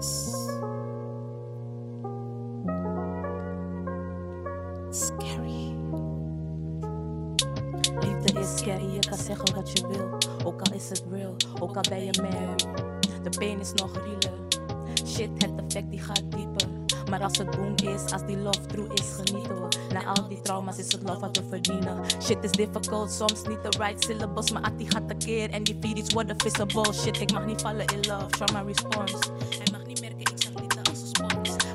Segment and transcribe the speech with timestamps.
[0.00, 0.32] is
[4.90, 5.74] scary.
[8.00, 10.08] Liefde is scary, je kan zeggen wat je wil.
[10.44, 12.66] Ook al is het real, ook al ben je married.
[13.22, 14.38] De pijn is nog realer.
[15.06, 16.68] Shit, het effect die gaat dieper.
[17.10, 19.68] Maar als het boom is, als die love true is, genieten we.
[19.92, 22.04] Na al die trauma's is het love wat we verdienen.
[22.22, 24.50] Shit is difficult, soms niet de right syllables.
[24.50, 26.92] Maar die gaat tekeer en die video's worden visible.
[26.92, 29.18] Shit, ik mag niet vallen in love, trauma response.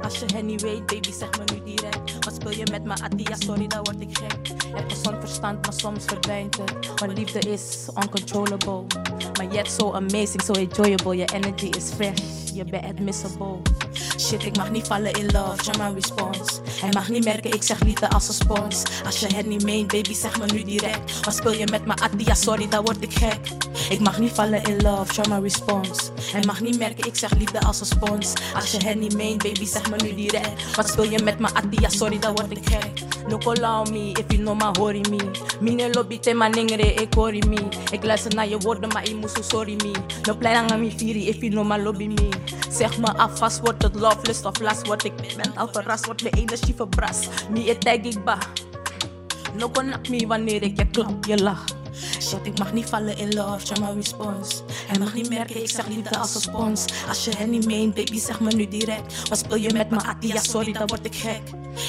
[0.06, 2.26] Als je het niet weet, baby, zeg me nu direct.
[2.26, 3.36] Wat speel je met me, Atia?
[3.40, 4.48] Sorry, dan word ik gek.
[4.76, 6.94] Heb gezond verstand, maar soms verdwijnt het.
[6.96, 8.84] Want liefde is uncontrollable.
[9.38, 11.16] Maar yet so amazing, so enjoyable.
[11.16, 12.20] Je energy is fresh,
[12.54, 13.58] je bent admissible.
[14.20, 16.62] Shit, ik mag niet vallen in love, trauma response.
[16.82, 18.84] Hij mag niet merken, ik zeg liefde als een spons.
[19.06, 21.26] Als je het niet meent, baby, zeg me nu direct.
[21.26, 22.34] Wat speel je met me, Atia?
[22.34, 23.65] Sorry, dan word ik gek.
[23.90, 26.02] Ik mag niet vallen in love, trauma response.
[26.32, 28.34] Hij mag niet merken, ik zeg liefde als een spons.
[28.56, 30.76] Als je het niet meent, baby, zeg me nu direct.
[30.76, 31.90] Wat speel je met me, Atia?
[31.90, 33.04] Sorry, dan word ik gek.
[33.28, 35.32] No call me, if you know my hory me.
[35.60, 37.68] Mine lobby te maningre, ik hoor me.
[37.92, 39.92] Ik luister naar je woorden, maar ik moest sorry me.
[40.24, 42.30] No plan aan me firi, if you know my lobby me.
[42.70, 44.88] Zeg me afvast, wordt het love, of last.
[44.88, 47.30] Word ik ben al verrast, wordt mijn energie verbrast.
[47.50, 48.38] Me it tag ik ba.
[49.58, 51.64] No connect me wanneer ik je klap, je lach.
[52.22, 54.64] Shit, ik mag niet vallen in love, trauma response.
[54.88, 56.86] Hij mag niet merken, ik zeg liefde als een spons.
[57.08, 59.30] Als je het niet meent, baby, zeg me nu direct.
[59.30, 60.42] Wat speel je met me, Atia?
[60.42, 61.42] Sorry, dan word ik gek.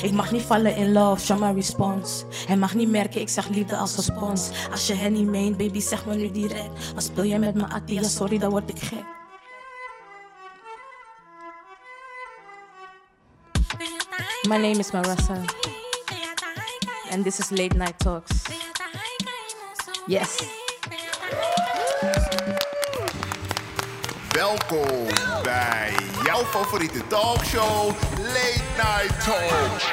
[0.02, 2.24] Ik mag niet vallen in love, trauma response.
[2.46, 4.50] Hij mag niet merken, ik zeg liefde als een spons.
[4.70, 6.92] Als je het niet meent, baby, zeg me nu direct.
[6.94, 8.02] Wat speel je met me, Atia?
[8.02, 9.04] Sorry, dan word ik gek.
[14.48, 15.42] My name is Marissa,
[17.10, 18.32] and this is Late Night Talks.
[20.06, 20.42] Yes.
[24.32, 25.06] Welkom
[25.42, 25.94] bij
[26.24, 27.86] jouw favoriete talkshow
[28.18, 29.92] Late Night Talks.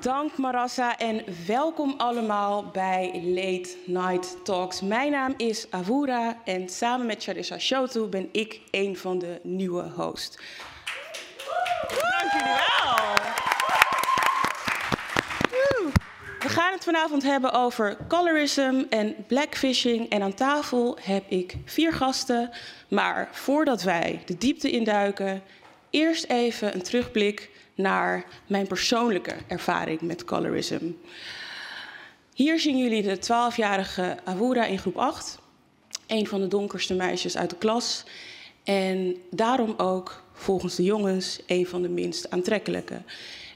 [0.00, 4.80] Dank Marassa en welkom allemaal bij Late Night Talks.
[4.80, 9.90] Mijn naam is Avura en samen met Charissa Shotu ben ik een van de nieuwe
[9.96, 10.38] hosts.
[11.88, 12.96] Dank jullie wel.
[15.50, 15.92] Woe.
[16.48, 20.08] We gaan het vanavond hebben over colorism en blackfishing.
[20.08, 22.50] En aan tafel heb ik vier gasten.
[22.88, 25.42] Maar voordat wij de diepte induiken,
[25.90, 30.90] eerst even een terugblik naar mijn persoonlijke ervaring met colorism.
[32.34, 35.38] Hier zien jullie de 12-jarige Awura in groep 8.
[36.06, 38.04] Een van de donkerste meisjes uit de klas.
[38.64, 43.02] En daarom ook, volgens de jongens, een van de minst aantrekkelijke.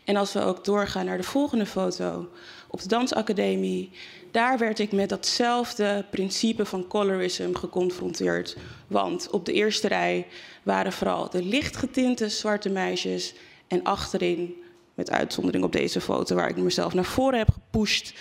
[0.05, 2.29] En als we ook doorgaan naar de volgende foto
[2.73, 3.91] op de dansacademie,
[4.31, 8.57] daar werd ik met datzelfde principe van colorism geconfronteerd.
[8.87, 10.27] Want op de eerste rij
[10.63, 13.35] waren vooral de lichtgetinte zwarte meisjes
[13.69, 14.55] en achterin,
[14.95, 18.15] met uitzondering op deze foto waar ik mezelf naar voren heb gepusht,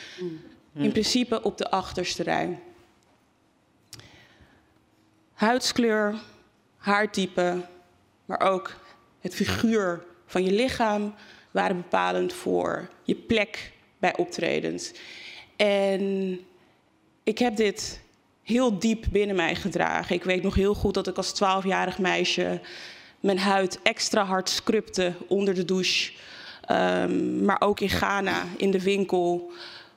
[0.73, 2.59] in principe op de achterste rij.
[5.33, 6.15] Huidskleur,
[6.77, 7.65] haartype,
[8.25, 8.75] maar ook
[9.19, 11.13] het figuur van je lichaam
[11.51, 14.91] waren bepalend voor je plek bij optredens.
[15.55, 16.39] En
[17.23, 18.01] ik heb dit
[18.43, 20.15] heel diep binnen mij gedragen.
[20.15, 22.61] Ik weet nog heel goed dat ik als twaalfjarig meisje
[23.19, 26.11] mijn huid extra hard scrubte onder de douche.
[26.71, 29.51] Um, maar ook in Ghana, in de winkel,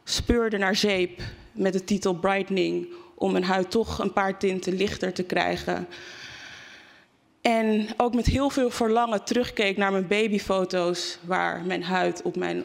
[0.05, 1.21] speurde naar zeep
[1.53, 5.89] met de titel Brightening om mijn huid toch een paar tinten lichter te krijgen.
[7.41, 12.65] En ook met heel veel verlangen terugkeek naar mijn babyfoto's, waar mijn huid op mijn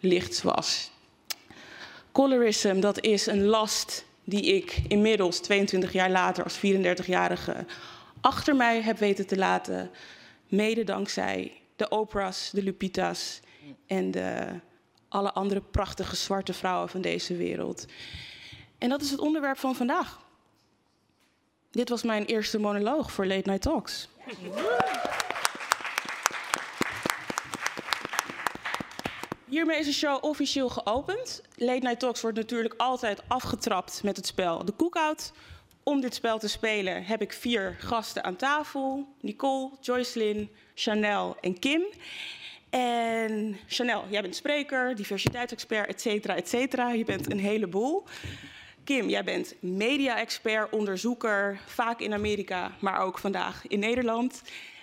[0.00, 0.90] allerlichtst was.
[2.12, 7.66] Colorism, dat is een last die ik inmiddels 22 jaar later als 34-jarige
[8.20, 9.90] achter mij heb weten te laten.
[10.48, 13.40] Mede dankzij de Oprah's, de Lupita's
[13.86, 14.46] en de,
[15.08, 17.86] alle andere prachtige zwarte vrouwen van deze wereld.
[18.78, 20.20] En dat is het onderwerp van vandaag.
[21.70, 24.08] Dit was mijn eerste monoloog voor Late Night Talks.
[29.50, 31.42] Hiermee is de show officieel geopend.
[31.56, 35.32] Late Night Talks wordt natuurlijk altijd afgetrapt met het spel De Cookout.
[35.82, 39.06] Om dit spel te spelen heb ik vier gasten aan tafel.
[39.20, 41.82] Nicole, Joycelyn, Chanel en Kim.
[42.70, 46.92] En Chanel, jij bent spreker, diversiteitsexpert, et cetera, et cetera.
[46.92, 48.04] Je bent een heleboel.
[48.84, 54.42] Kim, jij bent media-expert, onderzoeker, vaak in Amerika, maar ook vandaag in Nederland.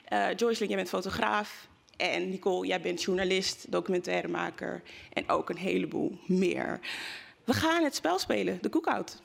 [0.09, 1.67] Uh, Joycelyn, jij bent fotograaf.
[1.97, 4.81] En Nicole, jij bent journalist, documentairemaker
[5.13, 6.79] en ook een heleboel meer.
[7.43, 9.19] We gaan het spel spelen, de cookout.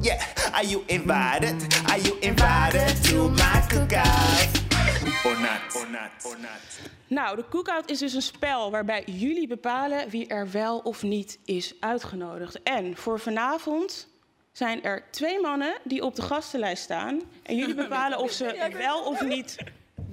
[0.00, 0.20] Yeah,
[0.52, 1.82] are you invited?
[1.86, 4.62] Are you invited to my cookout?
[5.24, 6.90] Or not, or not, or not.
[7.06, 11.38] Nou, de cookout is dus een spel waarbij jullie bepalen wie er wel of niet
[11.44, 12.62] is uitgenodigd.
[12.62, 14.08] En voor vanavond
[14.52, 17.20] zijn er twee mannen die op de gastenlijst staan.
[17.42, 19.56] En jullie bepalen of ze wel of niet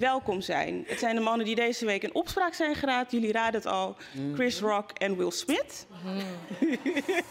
[0.01, 0.83] welkom zijn.
[0.87, 3.11] Het zijn de mannen die deze week in opspraak zijn geraakt.
[3.11, 3.95] Jullie raden het al.
[4.33, 5.85] Chris Rock en Will Smith.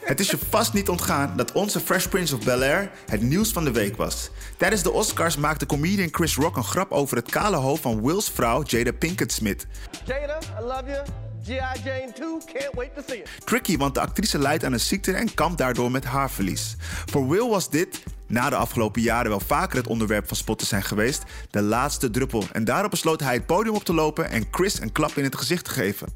[0.00, 3.64] Het is je vast niet ontgaan dat onze Fresh Prince of Bel-Air het nieuws van
[3.64, 4.30] de week was.
[4.56, 8.30] Tijdens de Oscars maakte comedian Chris Rock een grap over het kale hoofd van Will's
[8.30, 9.66] vrouw Jada Pinkett Smith.
[10.04, 11.04] Jada, I love you.
[11.44, 11.80] G.I.
[11.84, 13.28] Jane 2, can't wait to see it.
[13.44, 16.76] Tricky, want de actrice lijdt aan een ziekte en kampt daardoor met haarverlies.
[16.80, 20.82] Voor Will was dit, na de afgelopen jaren wel vaker het onderwerp van spotten zijn
[20.82, 22.44] geweest, de laatste druppel.
[22.52, 25.36] En daarop besloot hij het podium op te lopen en Chris een klap in het
[25.36, 26.14] gezicht te geven.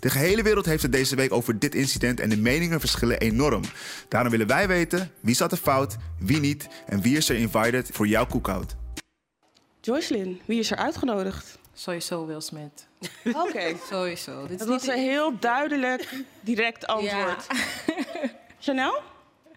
[0.00, 3.62] De gehele wereld heeft het deze week over dit incident en de meningen verschillen enorm.
[4.08, 7.90] Daarom willen wij weten wie zat er fout, wie niet en wie is er invited
[7.92, 8.76] voor jouw cookout.
[9.80, 11.58] Joycelyn, wie is er uitgenodigd?
[11.74, 12.86] Sowieso Will Smith.
[13.24, 14.42] Oké, Sowieso.
[14.42, 17.46] Dit is dat was niet een heel duidelijk, direct antwoord.
[18.60, 19.11] Chanel?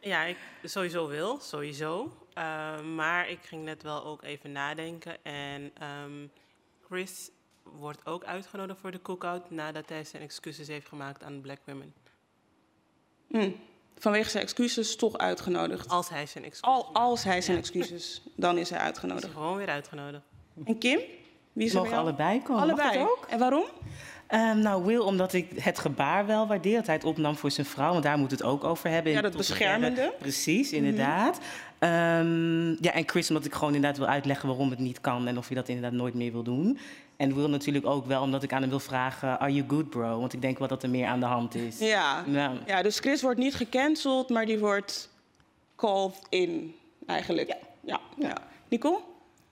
[0.05, 2.17] Ja, ik sowieso wil, sowieso.
[2.33, 5.23] Eh, maar ik ging net wel ook even nadenken.
[5.23, 6.27] En ehm,
[6.87, 7.29] Chris
[7.63, 11.93] wordt ook uitgenodigd voor de cookout nadat hij zijn excuses heeft gemaakt aan Black women.
[13.97, 15.89] Vanwege zijn excuses toch uitgenodigd.
[15.89, 19.33] Als hij zijn excuses Al, als hij zijn excuses, dan is hij is hij uitgenodigd.
[19.33, 20.23] gewoon weer uitgenodigd.
[20.65, 20.99] En Kim?
[21.53, 22.61] Wie is er Mogen allebei komen?
[22.61, 22.97] Allebei.
[22.97, 23.25] dat ook?
[23.29, 23.65] En waarom?
[24.27, 27.65] Ehm, nou, Will, omdat ik het gebaar wel waardeer dat hij het opnam voor zijn
[27.65, 27.91] vrouw.
[27.91, 29.11] Want daar moet het ook over hebben.
[29.11, 30.13] Ja, In dat beschermende.
[30.19, 31.39] Precies, inderdaad.
[31.79, 35.27] Ehm, ja, en Chris, omdat ik gewoon inderdaad wil uitleggen waarom het niet kan.
[35.27, 36.77] En of je dat inderdaad nooit meer wil doen.
[37.17, 39.39] En Will natuurlijk ook wel, omdat ik aan hem wil vragen...
[39.39, 40.19] Are you good, bro?
[40.19, 41.79] Want ik denk wel dat er meer aan de hand is.
[41.79, 42.23] Ja.
[42.25, 45.09] Nou, ja, dus Chris wordt niet gecanceld, maar die wordt
[45.75, 46.75] called in,
[47.05, 47.47] eigenlijk.
[47.47, 47.57] Ja.
[47.81, 48.37] ja, ja.
[48.69, 48.99] Nicole?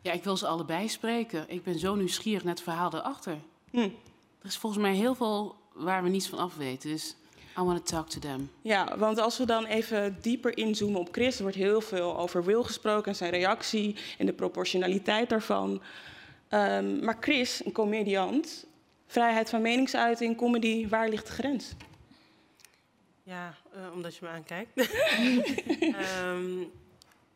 [0.01, 1.45] Ja, ik wil ze allebei spreken.
[1.47, 3.37] Ik ben zo nieuwsgierig naar het verhaal erachter.
[3.71, 3.89] Hm.
[4.43, 6.89] Er is volgens mij heel veel waar we niets van af weten.
[6.89, 7.15] Dus
[7.57, 8.51] I want to talk to them.
[8.61, 12.43] Ja, want als we dan even dieper inzoomen op Chris, er wordt heel veel over
[12.43, 15.81] Will gesproken en zijn reactie en de proportionaliteit daarvan.
[16.47, 18.65] Ehm, maar Chris, een comediant,
[19.07, 21.73] vrijheid van meningsuiting, comedy, waar ligt de grens?
[23.23, 24.71] Ja, eh, omdat je me aankijkt.
[25.79, 26.63] Ehm,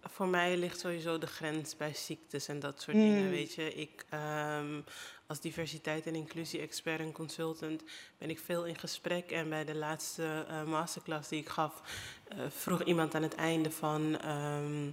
[0.09, 3.29] voor mij ligt sowieso de grens bij ziektes en dat soort dingen.
[3.29, 4.81] Weet je, ik ehm,
[5.27, 7.83] als diversiteit en inclusie-expert en consultant
[8.17, 9.31] ben ik veel in gesprek.
[9.31, 11.81] En bij de laatste eh, masterclass die ik gaf,
[12.27, 14.19] eh, vroeg iemand aan het einde van...
[14.19, 14.91] ehm,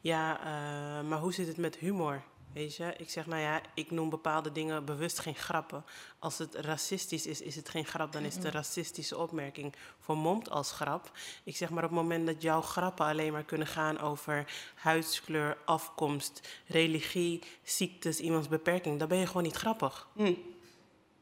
[0.00, 2.22] ja, eh, maar hoe zit het met humor?
[2.52, 5.84] Weet je, ik zeg, nou ja, ik noem bepaalde dingen bewust geen grappen.
[6.18, 10.50] Als het racistisch is, is het geen grap, dan is het een racistische opmerking vermomd
[10.50, 11.10] als grap.
[11.44, 15.56] Ik zeg maar op het moment dat jouw grappen alleen maar kunnen gaan over huidskleur,
[15.64, 20.08] afkomst, religie, ziektes, iemands beperking, dan ben je gewoon niet grappig.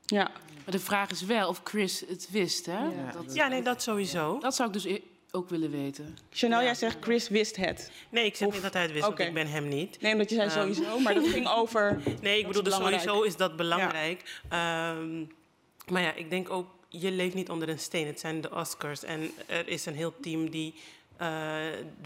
[0.06, 0.30] Ja,
[0.64, 3.12] Maar de vraag is wel of Chris het wist, hè?
[3.12, 4.38] Dat, Ja, nee, dat sowieso.
[4.38, 5.02] dat zou ik dus e-
[5.36, 6.18] ook willen weten.
[6.30, 7.90] Chanel, jij zegt Chris wist het.
[8.08, 10.00] Nee, ik zeg niet dat hij het wist, want ik ben hem niet.
[10.00, 10.58] Nee, omdat je zei Ehm.
[10.58, 12.00] sowieso, maar dat ging over...
[12.20, 14.40] Nee, ik Dat bedoel, is dus sowieso is dat belangrijk.
[14.48, 15.18] Ehm,
[15.90, 18.06] maar ja, ik denk ook, je leeft niet onder een steen.
[18.06, 19.04] Het zijn de Oscars.
[19.04, 20.74] En er is een heel team die
[21.16, 21.56] eh,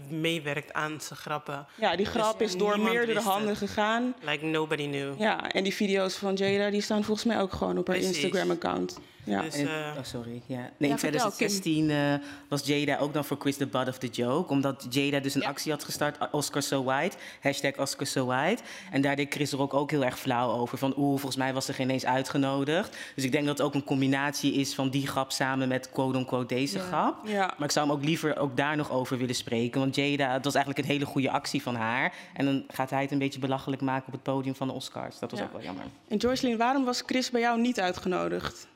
[0.09, 1.65] meewerkt aan zijn grappen.
[1.75, 3.57] Ja, die grap Dus is door meerdere handen het.
[3.57, 4.15] gegaan.
[4.21, 5.19] Like nobody knew.
[5.19, 8.17] Ja, en die video's van Jada, die staan volgens mij ook gewoon op haar Precies.
[8.23, 8.99] Instagram-account.
[9.23, 9.41] Ja.
[9.41, 10.41] Dus, En- eh, oh, sorry.
[10.45, 10.55] Ja.
[10.57, 12.13] Nee, Ja, in vertel, 2016 eh,
[12.49, 14.51] was Jada ook dan voor Chris the butt of the joke.
[14.51, 17.17] Omdat Jada dus een actie had gestart, Oscar So White.
[17.41, 18.63] Hashtag Oscar So White.
[18.91, 20.77] En daar deed Chris er ook, ook heel erg flauw over.
[20.77, 22.97] Van oeh, volgens mij was ze geen eens uitgenodigd.
[23.15, 26.55] Dus ik denk dat het ook een combinatie is van die grap samen met quote-unquote
[26.55, 27.27] deze grap.
[27.27, 27.53] Ja.
[27.57, 29.79] Maar ik zou hem ook liever ook daar nog over willen spreken.
[29.79, 32.13] Want Jada, het was eigenlijk een hele goede actie van haar.
[32.33, 35.19] En dan gaat hij het een beetje belachelijk maken op het podium van de Oscars.
[35.19, 35.45] Dat was Ja.
[35.45, 35.83] ook wel jammer.
[36.07, 38.67] En Joycelyn, waarom was Chris bij jou niet uitgenodigd?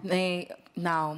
[0.00, 1.16] Nee, nou,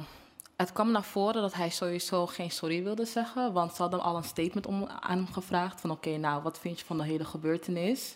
[0.55, 3.53] het kwam naar voren dat hij sowieso geen sorry wilde zeggen.
[3.53, 5.91] Want ze hadden al een statement om, aan hem gevraagd van...
[5.91, 8.13] oké, nou, wat vind je van de hele gebeurtenis?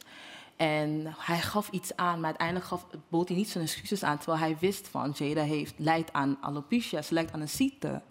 [0.55, 4.17] En hij gaf iets aan, maar uiteindelijk gaf, bood hij niet zijn excuses aan...
[4.17, 8.01] terwijl hij wist van, Jada heeft, lijdt aan alopecia, ze lijdt aan een ziekte.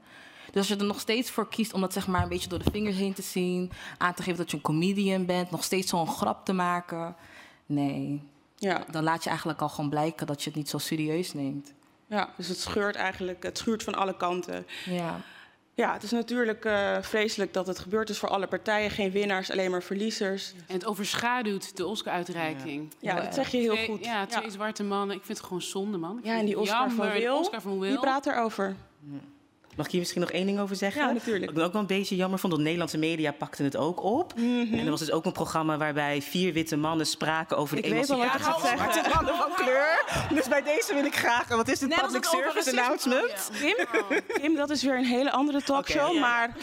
[0.46, 2.62] Dus als je er nog steeds voor kiest om dat zeg maar een beetje door
[2.62, 3.70] de vingers heen te zien...
[3.98, 7.16] aan te geven dat je een comedian bent, nog steeds zo'n grap te maken...
[7.66, 8.22] nee,
[8.56, 11.72] Ja, dan laat je eigenlijk al gewoon blijken dat je het niet zo serieus neemt.
[12.08, 14.66] Ja, dus het scheurt eigenlijk, het schuurt van alle kanten.
[14.84, 15.20] Ja.
[15.74, 18.90] Ja, het is natuurlijk eh, vreselijk dat het gebeurd is voor alle partijen.
[18.90, 20.52] Geen winnaars, alleen maar verliezers.
[20.66, 22.94] En het overschaduwt de Oscar-uitreiking.
[23.00, 24.04] Ja, dat zeg je heel Twee- goed.
[24.04, 25.16] Ja, twee zwarte mannen.
[25.16, 26.18] Ik vind het gewoon zonde, man.
[26.18, 27.12] Ik Ja, en die Oscar van jammer.
[27.14, 27.90] Die Wil, Oscar van Will.
[27.90, 28.76] wie praat erover?
[29.78, 31.02] Mag ik hier misschien nog één ding over zeggen?
[31.06, 31.44] Ja, natuurlijk.
[31.50, 34.34] Wat ik ook wel een beetje jammer vond, dat Nederlandse media pakten het ook op.
[34.36, 34.72] Mhm.
[34.74, 37.92] En er was dus ook een programma waarbij vier witte mannen spraken over de Ik
[37.92, 38.92] weet wel wat je gaat zeggen.
[38.92, 40.04] zwarte mannen van kleur.
[40.34, 42.76] Dus bij deze wil ik graag, wat is dit, Net als public het over service
[42.76, 43.50] racisme- announcement?
[44.28, 46.18] Kim, Kim, dat is weer een hele andere talkshow.
[46.18, 46.54] Maar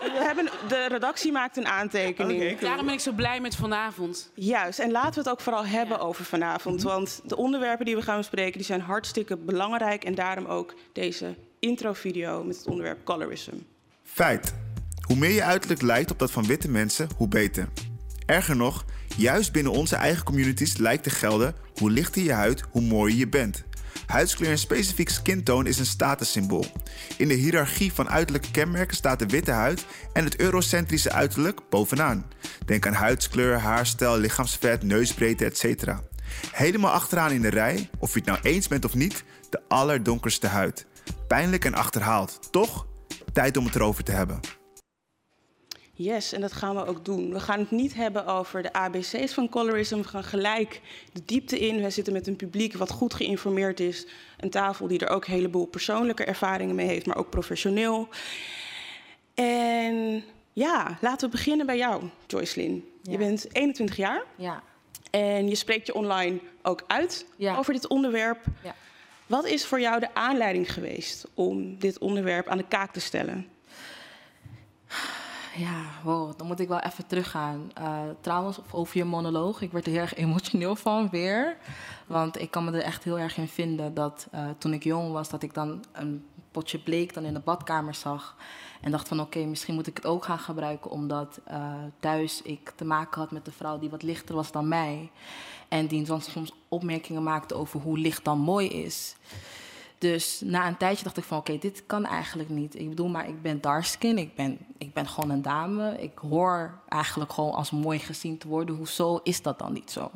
[0.00, 2.40] we hebben, de redactie maakt een aantekening.
[2.40, 2.60] Cool.
[2.60, 4.30] Daarom ben ik zo blij met vanavond.
[4.34, 6.82] Juist, en laten we het ook vooral hebben over vanavond.
[6.82, 10.04] Want de onderwerpen die we gaan bespreken die zijn hartstikke belangrijk.
[10.04, 13.54] En daarom ook deze introvideo met het onderwerp colorism.
[14.02, 14.54] Feit.
[15.00, 17.68] Hoe meer je uiterlijk lijkt op dat van witte mensen, hoe beter.
[18.26, 18.84] Erger nog,
[19.16, 23.28] juist binnen onze eigen communities lijkt te gelden: hoe lichter je huid, hoe mooier je
[23.28, 23.64] bent.
[24.06, 26.64] Huidskleur en specifiek skintoon is een statussymbool.
[27.16, 32.26] In de hiërarchie van uiterlijke kenmerken staat de witte huid en het eurocentrische uiterlijk bovenaan.
[32.66, 35.92] Denk aan huidskleur, haarstijl, lichaamsvet, neusbreedte, etc.
[36.52, 40.46] Helemaal achteraan in de rij, of je het nou eens bent of niet, de allerdonkerste
[40.46, 40.86] huid.
[41.30, 42.86] Pijnlijk en achterhaald, toch?
[43.32, 44.40] Tijd om het erover te hebben.
[45.92, 47.32] Yes, en dat gaan we ook doen.
[47.32, 49.96] We gaan het niet hebben over de ABC's van colorism.
[49.96, 50.80] We gaan gelijk
[51.12, 51.82] de diepte in.
[51.82, 54.06] We zitten met een publiek wat goed geïnformeerd is.
[54.38, 58.08] Een tafel die er ook een heleboel persoonlijke ervaringen mee heeft, maar ook professioneel.
[59.34, 62.84] En ja, laten we beginnen bij jou, Joycelyn.
[63.02, 63.16] Je Ja.
[63.18, 64.62] bent 21 jaar Ja.
[65.10, 67.56] en je spreekt je online ook uit Ja.
[67.56, 68.44] over dit onderwerp.
[68.62, 68.74] Ja.
[69.30, 73.46] Wat is voor jou de aanleiding geweest om dit onderwerp aan de kaak te stellen?
[75.56, 77.70] Ja, wow, dan moet ik wel even teruggaan.
[77.74, 81.56] Eh, trouwens, over je monoloog, ik werd er heel erg emotioneel van weer.
[82.06, 85.12] Want ik kan me er echt heel erg in vinden dat eh, toen ik jong
[85.12, 88.36] was, dat ik dan een potje bleek dan in de badkamer zag.
[88.80, 92.72] En dacht van oké, misschien moet ik het ook gaan gebruiken, omdat eh, thuis ik
[92.76, 95.10] te maken had met een vrouw die wat lichter was dan mij.
[95.70, 99.14] En die dan soms opmerkingen maakte over hoe licht dan mooi is.
[99.98, 102.78] Dus na een tijdje dacht ik van oké, dit kan eigenlijk niet.
[102.78, 106.02] Ik bedoel, maar ik ben darkskin, ik ben, ik ben gewoon een dame.
[106.02, 108.74] Ik hoor eigenlijk gewoon als mooi gezien te worden.
[108.74, 110.10] Hoezo is dat dan niet zo?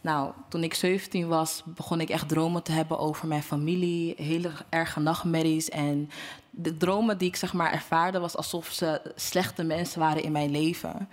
[0.00, 4.14] Nou, toen ik 17 was, begon ik echt dromen te hebben over mijn familie.
[4.16, 5.68] Hele erge nachtmerries.
[5.68, 6.10] En
[6.50, 10.50] de dromen die ik zeg maar ervaarde, was alsof ze slechte mensen waren in mijn
[10.50, 11.08] leven.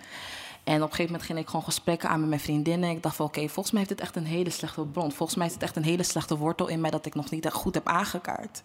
[0.65, 2.89] En op een gegeven moment ging ik gewoon gesprekken aan met mijn vriendinnen.
[2.89, 5.11] Ik dacht van oké, volgens mij heeft het echt een hele slechte bron.
[5.11, 7.45] Volgens mij is het echt een hele slechte wortel in mij dat ik nog niet
[7.45, 8.63] echt goed heb aangekaart.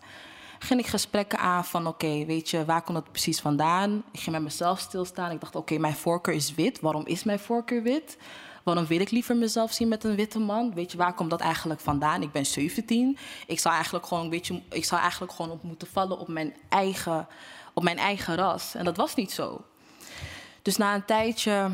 [0.59, 4.03] Ging ik gesprekken aan van oké, weet je, waar komt dat precies vandaan?
[4.13, 5.31] Ik ging met mezelf stilstaan.
[5.31, 6.81] Ik dacht oké, mijn voorkeur is wit.
[6.81, 8.17] Waarom is mijn voorkeur wit?
[8.63, 10.75] Waarom wil ik liever mezelf zien met een witte man?
[10.75, 12.23] Weet je, waar komt dat eigenlijk vandaan?
[12.23, 13.19] Ik ben 17.
[13.47, 16.55] Ik zou eigenlijk gewoon, weet je, ik zou eigenlijk gewoon op moeten vallen op mijn
[16.69, 17.27] eigen,
[17.75, 18.75] op mijn eigen ras.
[18.75, 19.65] En dat was niet zo.
[20.63, 21.71] Dus na een tijdje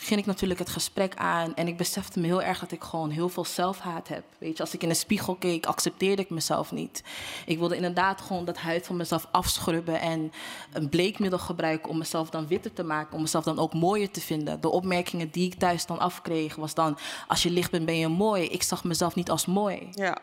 [0.00, 3.10] ging ik natuurlijk het gesprek aan en ik besefte me heel erg dat ik gewoon
[3.10, 4.24] heel veel zelfhaat heb.
[4.38, 7.02] Weet je, als ik in de spiegel keek, accepteerde ik mezelf niet.
[7.46, 10.32] Ik wilde inderdaad gewoon dat huid van mezelf afschrubben en
[10.72, 14.20] een bleekmiddel gebruiken om mezelf dan witter te maken, om mezelf dan ook mooier te
[14.20, 14.60] vinden.
[14.60, 18.08] De opmerkingen die ik thuis dan afkreeg was dan, als je licht bent ben je
[18.08, 18.44] mooi.
[18.44, 19.88] Ik zag mezelf niet als mooi.
[19.92, 20.18] Ja,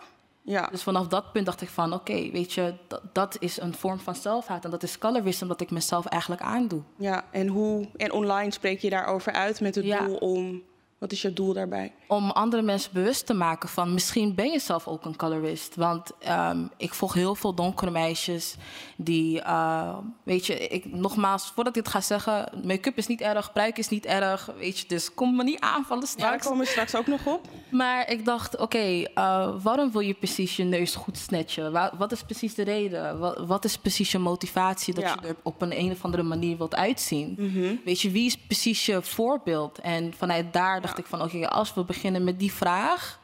[0.45, 0.67] ja.
[0.71, 3.99] Dus vanaf dat punt dacht ik van, oké, weet je, dat, dat is een vorm
[3.99, 6.81] van zelfhaat en dat is colorism dat ik mezelf eigenlijk aandoe.
[6.97, 10.05] Ja, en hoe en online spreek je daarover uit met het Ja.
[10.05, 10.61] doel om.
[10.97, 11.93] Wat is je doel daarbij?
[12.07, 15.75] om andere mensen bewust te maken van misschien ben je zelf ook een colorist.
[15.75, 18.55] Want ehm, ik volg heel veel donkere meisjes
[18.97, 23.51] die, eh, weet je, ik, nogmaals, voordat ik dit ga zeggen, make-up is niet erg,
[23.53, 26.45] pruik is niet erg, weet je, dus kom me niet aanvallen Ja, daar straks.
[26.47, 27.41] komen we straks ook nog op.
[27.71, 31.71] Maar ik dacht, oké, eh, waarom wil je precies je neus goed snatchen?
[31.71, 33.19] Wa- wat is precies de reden?
[33.19, 35.17] Wat, wat is precies je motivatie dat Ja.
[35.21, 37.35] je er op een, een of andere manier wilt uitzien?
[37.37, 37.75] Mhm.
[37.85, 39.79] Weet je, wie is precies je voorbeeld?
[39.79, 43.19] En vanuit daar dacht ik van, oké, als we beginnen met die vraag...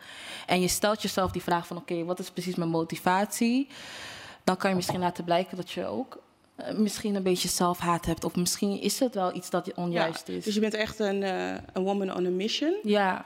[0.48, 3.68] en je stelt jezelf die vraag van, oké, wat is precies mijn motivatie?
[4.44, 6.18] Dan kan je misschien laten blijken dat je ook
[6.56, 8.24] eh, misschien een beetje zelfhaat hebt.
[8.24, 10.44] Of misschien is het wel iets dat onjuist Ja, is.
[10.44, 12.75] Dus je bent echt een, eh, een woman on a mission.
[12.84, 13.25] Ja,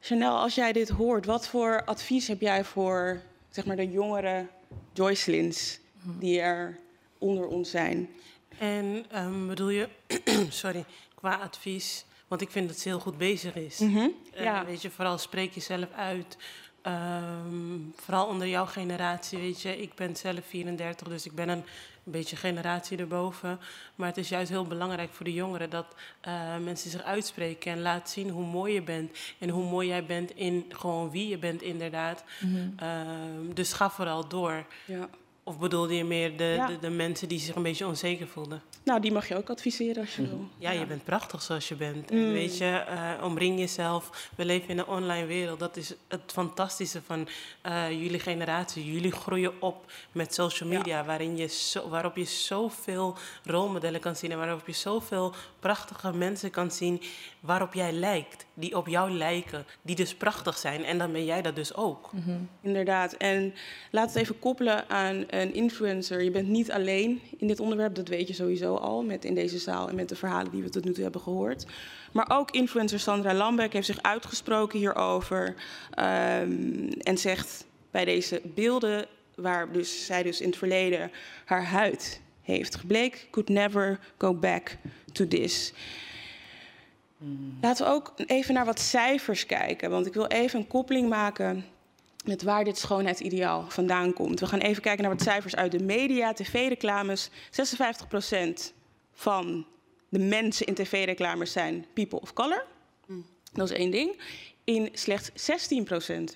[0.00, 4.46] Chanel, als jij dit hoort, wat voor advies heb jij voor zeg maar, de jongere
[4.92, 6.18] Joycelins Mhm.
[6.18, 6.78] die er
[7.18, 8.08] onder ons zijn?
[8.58, 9.88] En ehm, bedoel je,
[10.48, 13.78] sorry, qua advies, want ik vind dat ze heel goed bezig is.
[13.78, 14.64] Mhm, Eh, ja.
[14.64, 16.36] Weet je, vooral spreek jezelf uit.
[16.82, 19.80] Ehm, vooral onder jouw generatie, weet je.
[19.80, 21.64] Ik ben zelf 34, dus ik ben een,
[22.04, 23.60] een beetje generatie erboven.
[23.94, 25.86] Maar het is juist heel belangrijk voor de jongeren dat
[26.20, 29.16] eh, mensen zich uitspreken en laten zien hoe mooi je bent.
[29.38, 32.24] En hoe mooi jij bent in gewoon wie je bent, inderdaad.
[32.40, 32.68] Mhm.
[32.76, 34.66] Ehm, dus ga vooral door.
[34.84, 35.08] Ja.
[35.46, 36.66] Of bedoelde je meer de, Ja.
[36.66, 38.62] de, de mensen die zich een beetje onzeker voelden?
[38.84, 40.48] Nou, die mag je ook adviseren als je wil.
[40.58, 42.10] Ja, je bent prachtig zoals je bent.
[42.10, 42.32] En Mm.
[42.32, 44.28] weet je, eh, omring jezelf.
[44.36, 45.58] We leven in een online wereld.
[45.58, 47.28] Dat is het fantastische van
[47.62, 48.92] eh, jullie generatie.
[48.92, 54.30] Jullie groeien op met social media, waarin je zo, waarop je zoveel rolmodellen kan zien
[54.32, 57.02] en waarop je zoveel prachtige mensen kan zien
[57.40, 60.84] waarop jij lijkt, die op jou lijken, die dus prachtig zijn.
[60.84, 62.10] En dan ben jij dat dus ook.
[62.60, 63.12] Inderdaad.
[63.12, 63.54] En
[63.90, 66.22] laat het even koppelen aan een influencer.
[66.22, 69.58] Je bent niet alleen in dit onderwerp, dat weet je sowieso al, met in deze
[69.58, 71.66] zaal en met de verhalen die we tot nu toe hebben gehoord.
[72.12, 75.54] Maar ook influencer Sandra Lambeck heeft zich uitgesproken hierover.
[75.90, 81.10] ehm, en zegt bij deze beelden, waar dus, zij dus in het verleden
[81.44, 84.76] haar huid heeft gebleekt, could never go back
[85.12, 85.72] to this.
[87.60, 89.90] Laten we ook even naar wat cijfers kijken.
[89.90, 91.64] Want ik wil even een koppeling maken
[92.24, 94.40] met waar dit schoonheidsideaal vandaan komt.
[94.40, 97.30] We gaan even kijken naar wat cijfers uit de media, tv-reclames.
[97.30, 97.32] 56%
[99.12, 99.66] van
[100.08, 102.64] de mensen in tv-reclames zijn people of color.
[103.52, 104.20] Dat is één ding.
[104.64, 105.34] In slechts 16%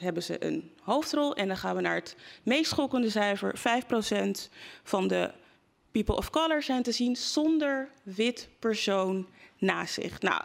[0.00, 1.34] hebben ze een hoofdrol.
[1.34, 3.58] En dan gaan we naar het meest schokkende cijfer.
[3.58, 4.48] 5%
[4.82, 5.30] van de
[5.90, 9.28] people of color zijn te zien zonder wit persoon
[9.58, 10.20] naast zich.
[10.20, 10.42] Nou,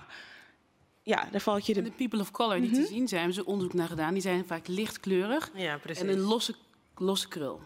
[1.03, 1.81] ja, daar valt je de...
[1.81, 4.13] De people of color die te zien zijn, hebben ze onderzoek naar gedaan.
[4.13, 6.03] Die zijn vaak lichtkleurig Ja, precies.
[6.03, 6.55] en een losse,
[6.95, 7.61] losse krul.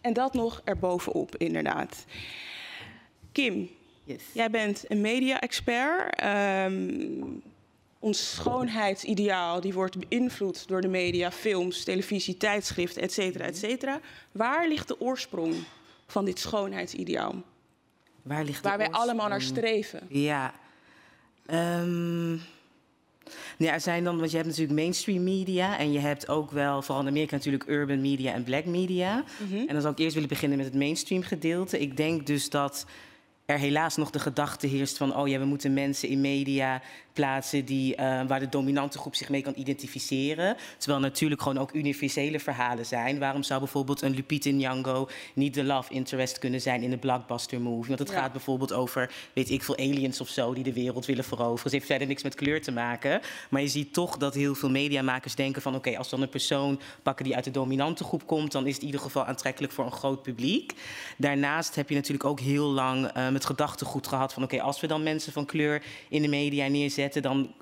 [0.00, 2.04] En dat nog erbovenop, inderdaad.
[3.32, 3.70] Kim,
[4.32, 6.14] jij bent een media-expert.
[6.20, 7.22] Ehm,
[7.98, 14.00] ons schoonheidsideaal die wordt beïnvloed door de media, films, televisie, tijdschriften, et cetera, et cetera.
[14.32, 15.54] Waar ligt de oorsprong
[16.06, 17.42] van dit schoonheidsideaal?
[18.22, 20.06] Waar ligt de Waar wij allemaal naar streven.
[20.08, 20.54] Ja.
[21.46, 22.36] Ehm,
[23.58, 26.82] ja, er zijn dan, want je hebt natuurlijk mainstream media en je hebt ook wel,
[26.82, 29.24] vooral in Amerika natuurlijk urban media en black media.
[29.50, 31.80] En dan zou ik eerst willen beginnen met het mainstream gedeelte.
[31.80, 32.86] Ik denk dus dat
[33.46, 36.82] er helaas nog de gedachte heerst van, oh ja, we moeten mensen in media
[37.12, 40.56] plaatsen die, eh, waar de dominante groep zich mee kan identificeren.
[40.78, 43.18] Terwijl natuurlijk gewoon ook universele verhalen zijn.
[43.18, 47.60] Waarom zou bijvoorbeeld een Lupita Nyong'o niet de love interest kunnen zijn in een blockbuster
[47.60, 47.86] movie?
[47.86, 48.20] Want het Ja.
[48.20, 51.62] gaat bijvoorbeeld over, weet ik veel, aliens of zo die de wereld willen veroveren.
[51.62, 53.20] Het heeft verder niks met kleur te maken.
[53.50, 56.80] Maar je ziet toch dat heel veel mediamakers denken van, oké, als dan een persoon
[57.02, 59.84] pakken die uit de dominante groep komt, dan is het in ieder geval aantrekkelijk voor
[59.84, 60.72] een groot publiek.
[61.16, 64.86] Daarnaast heb je natuurlijk ook heel lang eh, het gedachtegoed gehad van, oké, als we
[64.86, 67.54] dan mensen van kleur in de media neerzetten, dan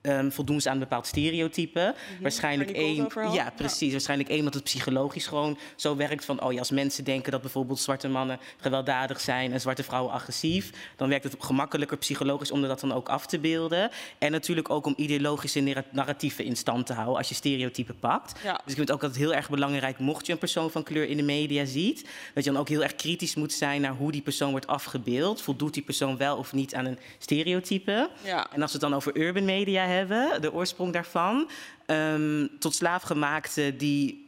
[0.00, 1.94] ehm, voldoen ze aan een bepaald stereotype.
[2.20, 3.32] Waarschijnlijk waar Nicole het één.
[3.32, 3.92] Ja, precies.
[3.92, 6.24] Waarschijnlijk één, omdat het psychologisch gewoon zo werkt.
[6.24, 10.12] Van oh ja, als mensen denken dat bijvoorbeeld zwarte mannen gewelddadig zijn en zwarte vrouwen
[10.12, 13.90] agressief, dan werkt het gemakkelijker psychologisch om dat dan ook af te beelden.
[14.18, 18.40] En natuurlijk ook om ideologische narra- narratieven in stand te houden als je stereotypen pakt.
[18.42, 18.52] Ja.
[18.52, 21.08] Dus ik vind ook dat het heel erg belangrijk, mocht je een persoon van kleur
[21.08, 24.12] in de media ziet, dat je dan ook heel erg kritisch moet zijn naar hoe
[24.12, 25.42] die persoon wordt afgebeeld.
[25.42, 28.10] Voldoet die persoon wel of niet aan een stereotype?
[28.24, 28.46] Ja.
[28.52, 29.97] En als we het dan over urban media hebben,
[30.40, 31.48] de oorsprong daarvan,
[31.86, 34.26] ehm, tot slaafgemaakten die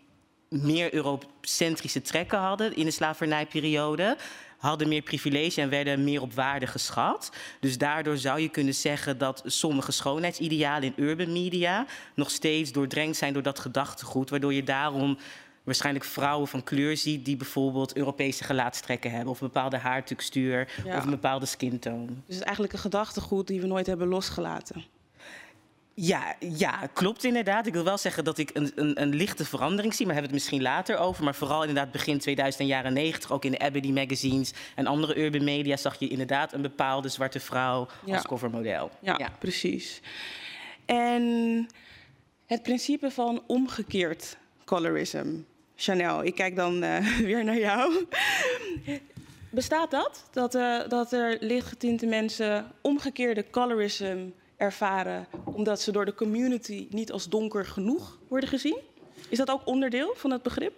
[0.49, 4.17] meer eurocentrische trekken hadden in de slavernijperiode,
[4.59, 7.33] hadden meer privilege en werden meer op waarde geschat.
[7.61, 13.17] Dus daardoor zou je kunnen zeggen dat sommige schoonheidsidealen in urban media nog steeds doordrenkt
[13.17, 15.19] zijn door dat gedachtegoed, waardoor je daarom
[15.65, 20.97] waarschijnlijk vrouwen van kleur ziet die bijvoorbeeld Europese gelaatstrekken hebben of een bepaalde haartextuur Ja.
[20.97, 22.07] of een bepaalde skintoon.
[22.07, 24.85] Dus het is eigenlijk een gedachtegoed die we nooit hebben losgelaten.
[25.95, 27.67] Ja, ja, klopt inderdaad.
[27.67, 30.41] Ik wil wel zeggen dat ik een, een, een lichte verandering zie, maar hebben het
[30.43, 31.25] misschien later over.
[31.25, 35.19] Maar vooral inderdaad begin 2000 en jaren 90, ook in de Aberdeen magazines en andere
[35.19, 38.15] urban media, zag je inderdaad een bepaalde zwarte vrouw Ja.
[38.15, 38.91] als covermodel.
[39.01, 40.01] Ja, precies.
[40.87, 41.67] En
[42.47, 45.27] het principe van omgekeerd colorism.
[45.77, 48.07] Chanel, ik kijk dan eh, weer naar jou.
[49.51, 50.29] Bestaat dat?
[50.33, 54.19] Dat, eh, dat er lichtgetinte mensen omgekeerde colorism
[54.61, 58.79] ervaren omdat ze door de community niet als donker genoeg worden gezien?
[59.29, 60.73] Is dat ook onderdeel van het begrip?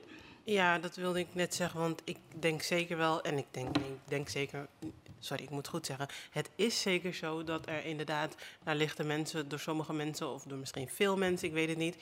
[0.44, 3.98] Ja, dat wilde ik net zeggen, want ik denk zeker wel, en ik denk, ik
[4.04, 4.66] denk zeker,
[5.18, 9.48] sorry, ik moet goed zeggen, het is zeker zo dat er inderdaad naar lichte mensen,
[9.48, 11.96] door sommige mensen of door misschien veel mensen, ik weet het niet,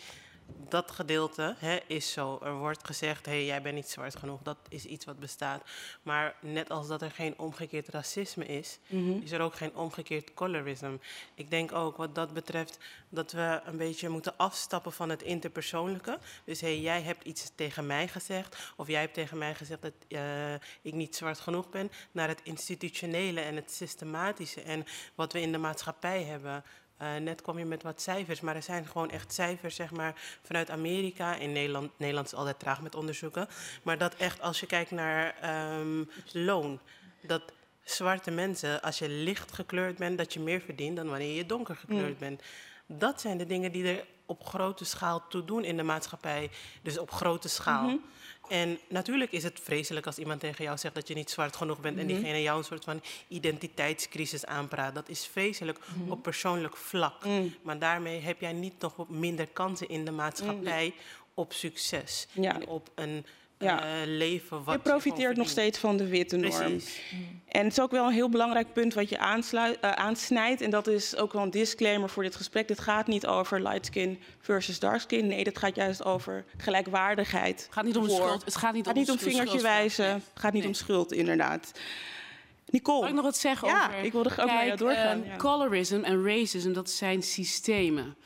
[0.68, 2.38] dat gedeelte hè, is zo.
[2.42, 4.42] Er wordt gezegd, hé, hey, jij bent niet zwart genoeg.
[4.42, 5.62] Dat is iets wat bestaat.
[6.02, 8.78] Maar net als dat er geen omgekeerd racisme is,
[9.22, 10.96] is er ook geen omgekeerd colorism.
[11.34, 16.18] Ik denk ook wat dat betreft dat we een beetje moeten afstappen van het interpersoonlijke.
[16.44, 19.82] Dus hé, hey, jij hebt iets tegen mij gezegd, of jij hebt tegen mij gezegd
[19.82, 24.84] dat eh, ik niet zwart genoeg ben, naar het institutionele en het systematische en
[25.14, 26.64] wat we in de maatschappij hebben
[27.00, 30.14] eh, net kwam je met wat cijfers, maar er zijn gewoon echt cijfers zeg maar,
[30.42, 31.34] vanuit Amerika.
[31.34, 33.48] In Nederland, Nederland is altijd traag met onderzoeken.
[33.82, 36.80] Maar dat echt, als je kijkt naar ehm, loon,
[37.20, 37.42] dat
[37.82, 41.76] zwarte mensen, als je licht gekleurd bent, dat je meer verdient dan wanneer je donker
[41.76, 42.42] gekleurd bent.
[42.86, 46.50] Dat zijn de dingen die er op grote schaal toe doen in de maatschappij.
[46.82, 47.98] Dus op grote schaal.
[48.50, 51.80] En natuurlijk is het vreselijk als iemand tegen jou zegt dat je niet zwart genoeg
[51.80, 54.94] bent en diegene jou een soort van identiteitscrisis aanpraat.
[54.94, 57.24] Dat is vreselijk op persoonlijk vlak.
[57.62, 60.94] Maar daarmee heb jij niet nog minder kansen in de maatschappij
[61.34, 62.26] op succes.
[62.32, 62.54] Ja.
[62.54, 63.26] En op een
[63.64, 63.82] Ja.
[63.82, 66.50] eh, leven wat Je profiteert nog steeds van de witte norm.
[66.56, 67.00] Precies.
[67.48, 70.60] En het is ook wel een heel belangrijk punt wat je aansluit, eh, aansnijdt.
[70.60, 72.68] En dat is ook wel een disclaimer voor dit gesprek.
[72.68, 75.26] Dit gaat niet over light skin versus dark skin.
[75.26, 77.62] Nee, dit gaat juist over gelijkwaardigheid.
[77.64, 78.44] Het gaat niet om de voor- schuld.
[78.44, 80.04] Het gaat niet Het om gaat niet om vingertje wijzen.
[80.04, 80.14] Nee.
[80.14, 80.70] Het gaat niet Nee.
[80.70, 81.72] om schuld, inderdaad.
[82.66, 83.00] Nicole.
[83.00, 84.04] Mag ik nog wat zeggen Ja, over...
[84.04, 85.36] ik wilde ook naar jou doorgaan, eh, ja.
[85.36, 88.16] Colorism en racism, dat zijn systemen.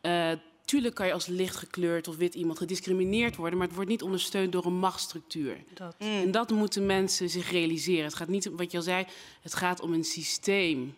[0.00, 0.30] Eh,
[0.68, 3.58] tuurlijk kan je als lichtgekleurd of wit iemand gediscrimineerd worden...
[3.58, 5.56] maar het wordt niet ondersteund door een machtsstructuur.
[5.74, 5.94] Dat.
[5.98, 8.04] En dat moeten mensen zich realiseren.
[8.04, 9.06] Het gaat niet, om wat je al zei,
[9.42, 10.94] het gaat om een systeem.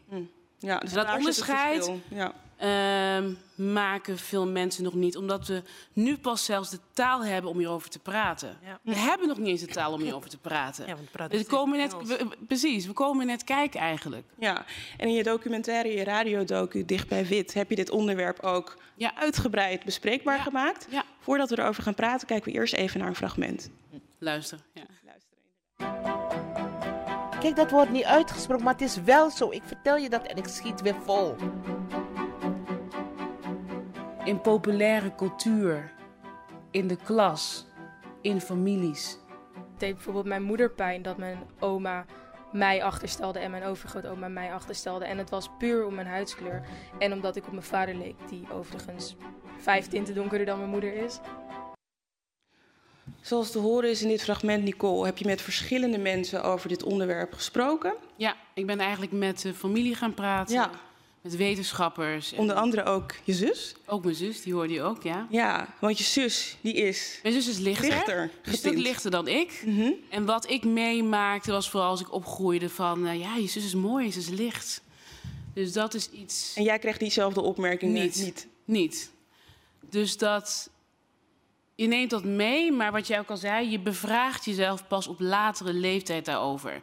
[0.59, 1.91] ja, dus dat onderscheid-.
[2.09, 2.35] Ja.
[2.61, 5.17] Ehm, maken veel mensen nog niet.
[5.17, 8.59] Omdat we nu pas zelfs de taal hebben om hierover te praten.
[8.65, 8.79] Ja.
[8.83, 10.87] We hebben nog niet eens de taal om hierover te praten.
[10.91, 14.25] Ja, want Dus komen net, we- we- precies, we komen net kijken eigenlijk.
[14.39, 14.65] Ja,
[14.97, 19.15] en in je documentaire, je radiodocu Dicht bij Wit, heb je dit onderwerp ook Ja.
[19.17, 20.43] uitgebreid bespreekbaar Ja.
[20.43, 20.87] gemaakt.
[20.91, 21.05] Ja.
[21.21, 23.71] Voordat we erover gaan praten, kijken we eerst even naar een fragment.
[24.19, 24.59] Luister.
[24.75, 24.83] Ja.
[27.41, 29.51] Kijk, dat wordt niet uitgesproken, maar het is wel zo.
[29.51, 31.37] Ik vertel je dat en ik schiet weer vol.
[34.25, 35.93] In populaire cultuur,
[36.71, 37.67] in de klas,
[38.21, 39.19] in families.
[39.55, 42.05] Het deed bijvoorbeeld mijn moeder pijn dat mijn oma
[42.53, 45.05] mij achterstelde en mijn overgrootoma mij achterstelde.
[45.05, 46.67] En het was puur om mijn huidskleur.
[46.99, 49.17] En omdat ik op mijn vader leek, die overigens
[49.59, 51.21] vijf tinten donkerder dan mijn moeder is.
[53.21, 56.83] Zoals te horen is in dit fragment, Nicole, heb je met verschillende mensen over dit
[56.83, 57.95] onderwerp gesproken.
[58.17, 60.55] Ja, ik ben eigenlijk met de familie gaan praten.
[60.55, 60.71] Ja.
[61.23, 62.33] Met wetenschappers.
[62.33, 63.75] en Onder andere ook je zus.
[63.87, 65.27] Ook mijn zus, die hoorde je ook, ja.
[65.31, 67.89] Ja, want je zus, die is Mijn zus is lichter.
[67.89, 69.63] lichter Een stuk lichter dan ik.
[69.67, 69.91] Mhm.
[70.09, 73.07] En wat ik meemaakte was vooral als ik opgroeide van...
[73.07, 74.83] eh, ja, je zus is mooi, ze is licht.
[75.55, 76.53] Dus dat is iets...
[76.57, 78.17] En jij kreeg diezelfde opmerkingen Niet.
[78.25, 78.47] niet.
[78.65, 79.11] Niet.
[79.91, 80.71] Dus dat...
[81.75, 83.71] Je neemt dat mee, maar wat jij ook al zei...
[83.71, 86.81] je bevraagt jezelf pas op latere leeftijd daarover.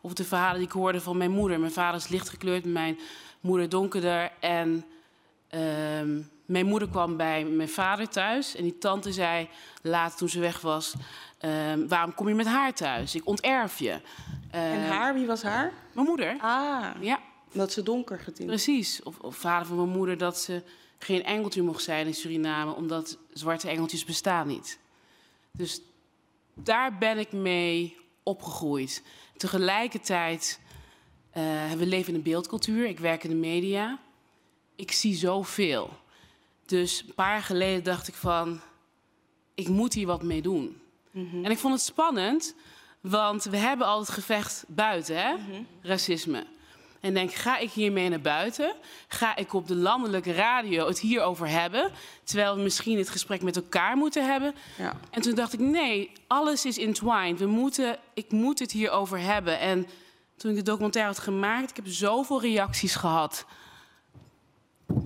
[0.00, 1.60] Of de verhalen die ik hoorde van mijn moeder.
[1.60, 2.98] Mijn vader is lichtgekleurd, mijn
[3.40, 4.32] moeder donkerder.
[4.40, 4.84] En
[5.48, 8.54] ehm, mijn moeder kwam bij mijn vader thuis.
[8.56, 9.48] En die tante zei
[9.82, 10.94] later toen ze weg was...
[11.38, 13.14] ehm, waarom kom je met haar thuis?
[13.14, 13.90] Ik onterf je.
[14.50, 15.72] En Ehm, haar, wie was haar?
[15.92, 16.36] Mijn moeder.
[16.40, 17.20] Ah, Ja,
[17.52, 18.48] dat ze donker getint.
[18.48, 19.02] Precies.
[19.02, 20.62] Of, of vader van mijn moeder dat ze
[20.98, 24.78] geen engeltje mocht zijn in Suriname, omdat zwarte engeltjes bestaan niet.
[25.52, 25.80] Dus
[26.54, 29.02] daar ben ik mee opgegroeid.
[29.36, 30.60] Tegelijkertijd,
[31.30, 32.86] eh we leven in een beeldcultuur.
[32.86, 33.98] Ik werk in de media.
[34.76, 35.90] Ik zie zoveel.
[36.66, 38.60] Dus een paar jaar geleden dacht ik van,
[39.54, 40.80] ik moet hier wat mee doen.
[41.12, 42.54] En ik vond het spannend,
[43.00, 45.34] want we hebben al het gevecht buiten, hè?
[45.82, 46.46] racisme.
[47.00, 48.74] En denk, ga ik hiermee naar buiten?
[49.08, 51.90] Ga ik op de landelijke radio het hierover hebben?
[52.24, 54.54] Terwijl we misschien het gesprek met elkaar moeten hebben.
[54.78, 55.00] Ja.
[55.10, 57.38] En toen dacht ik, nee, alles is entwined.
[57.38, 59.58] We moeten, ik moet het hierover hebben.
[59.58, 59.86] En
[60.40, 63.44] toen ik de documentaire had gemaakt, ik heb zoveel reacties gehad.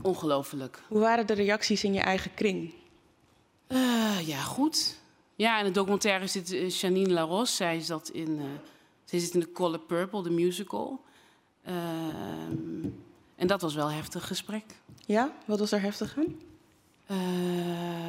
[0.02, 0.82] Ongelooflijk.
[0.88, 2.74] Hoe waren de reacties in je eigen kring?
[3.66, 5.00] Eh, ja, goed.
[5.36, 7.56] Ja, in de documentaire zit eh, Janine Laros.
[7.56, 8.44] Zij, zat in, eh,
[9.04, 11.00] zij zit in de Color Purple, de musical.
[11.64, 12.88] Ehm,
[13.36, 14.64] en dat was wel een heftig gesprek.
[15.06, 16.40] Ja, wat was er heftig aan?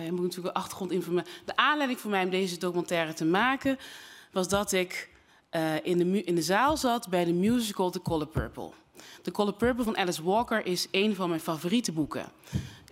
[0.03, 1.31] Je moet natuurlijk achtergrondinformatie.
[1.45, 3.77] De aanleiding voor mij om deze documentaire te maken
[4.31, 5.13] was dat ik
[5.83, 8.69] in, de in de zaal zat bij de musical The Color Purple.
[9.21, 12.31] The Color Purple van Alice Walker is een van mijn favoriete boeken.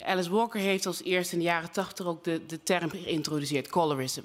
[0.06, 4.22] Alice Walker heeft als eerste in de jaren tachtig ook de, de term geïntroduceerd, colorism.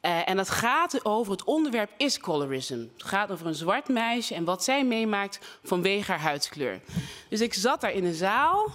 [0.00, 2.78] Eh, en dat gaat over, het onderwerp is colorism.
[2.92, 6.80] Het gaat over een zwart meisje en wat zij meemaakt vanwege haar huidskleur.
[7.28, 8.68] Dus ik zat daar in een zaal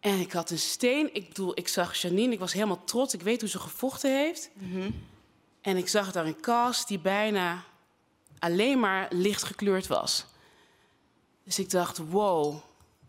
[0.00, 1.14] en ik had een steen.
[1.14, 3.14] Ik bedoel, ik zag Janine, ik was helemaal trots.
[3.14, 4.50] Ik weet hoe ze gevochten heeft.
[5.60, 7.62] En ik zag daar een cast die bijna
[8.38, 10.24] alleen maar licht gekleurd was.
[11.44, 12.54] Dus ik dacht, wow,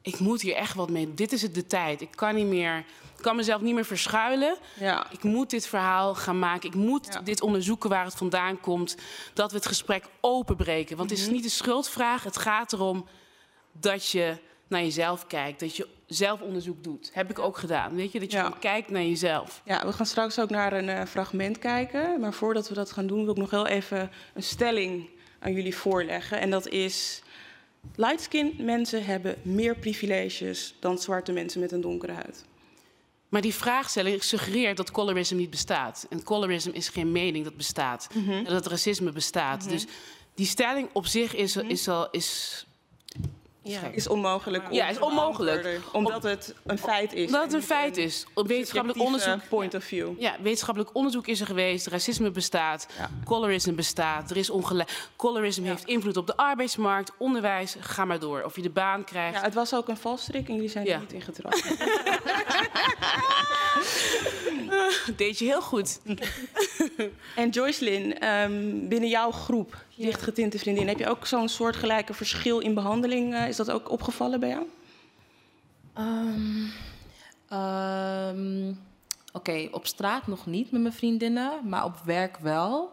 [0.01, 1.13] ik moet hier echt wat mee.
[1.13, 2.01] Dit is het de tijd.
[2.01, 2.77] Ik kan niet meer,
[3.17, 4.57] ik kan mezelf niet meer verschuilen.
[4.79, 5.09] Ja.
[5.11, 6.69] Ik moet dit verhaal gaan maken.
[6.69, 7.19] Ik moet Ja.
[7.21, 8.95] dit onderzoeken waar het vandaan komt.
[9.33, 10.97] Dat we het gesprek openbreken.
[10.97, 12.23] Want het is niet een schuldvraag.
[12.23, 13.07] Het gaat erom
[13.71, 14.37] dat je
[14.67, 15.59] naar jezelf kijkt.
[15.59, 17.09] Dat je zelf onderzoek doet.
[17.13, 17.95] Heb ik ook gedaan.
[17.95, 18.53] Weet je, dat je Ja.
[18.59, 19.61] kijkt naar jezelf.
[19.65, 22.19] Ja, we gaan straks ook naar een eh, fragment kijken.
[22.19, 25.75] Maar voordat we dat gaan doen, wil ik nog heel even een stelling aan jullie
[25.75, 26.39] voorleggen.
[26.39, 27.21] En dat is:
[27.95, 32.45] light-skin mensen hebben meer privileges dan zwarte mensen met een donkere huid.
[33.29, 36.05] Maar die vraagstelling suggereert dat colorism niet bestaat.
[36.09, 38.07] En colorism is geen mening dat bestaat.
[38.13, 38.31] Mhm.
[38.31, 39.69] En dat racisme bestaat.
[39.69, 39.85] Dus
[40.35, 42.09] die stelling op zich is, is al...
[42.09, 42.65] Is,
[43.63, 44.65] Ja, is onmogelijk.
[44.67, 45.79] om Ja, is onmogelijk.
[45.91, 47.25] Omdat het een feit is.
[47.25, 48.25] Omdat het en een feit is.
[48.33, 49.39] Op wetenschappelijk onderzoek.
[49.49, 50.19] point of view.
[50.19, 51.87] Ja, wetenschappelijk onderzoek is er geweest.
[51.87, 52.87] Racisme bestaat.
[53.25, 54.31] Colorism bestaat.
[54.31, 55.09] Er is ongelijk.
[55.15, 57.75] Colorism heeft invloed op de arbeidsmarkt, onderwijs.
[57.79, 58.43] Ga maar door.
[58.43, 59.37] Of je de baan krijgt.
[59.37, 60.99] Ja, het was ook een valstrik en jullie zijn er Ja.
[60.99, 61.63] niet in getrapt.
[65.15, 65.99] Deed je heel goed.
[67.35, 72.73] En Joycelyn, ehm, binnen jouw groep, lichtgetinte vriendin, heb je ook zo'n soortgelijke verschil in
[72.73, 73.33] behandeling?
[73.33, 74.65] eh, is dat ook opgevallen bij jou?
[75.93, 76.65] Ehm,
[77.47, 78.73] ehm,
[79.33, 82.91] Oké, op straat nog niet met mijn vriendinnen, maar op werk wel.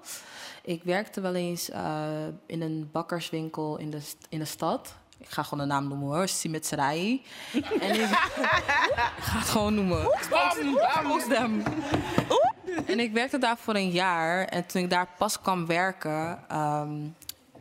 [0.63, 4.95] Ik werkte wel eens eh, in een bakkerswinkel in de, in de stad.
[5.19, 7.23] Ik ga gewoon de naam noemen hoor, Simit Sarai.
[7.81, 10.03] en ik, ik ga het gewoon noemen.
[12.87, 14.45] En ik werkte daar voor een jaar.
[14.45, 16.39] En toen ik daar pas kwam werken...
[16.49, 16.91] ehm,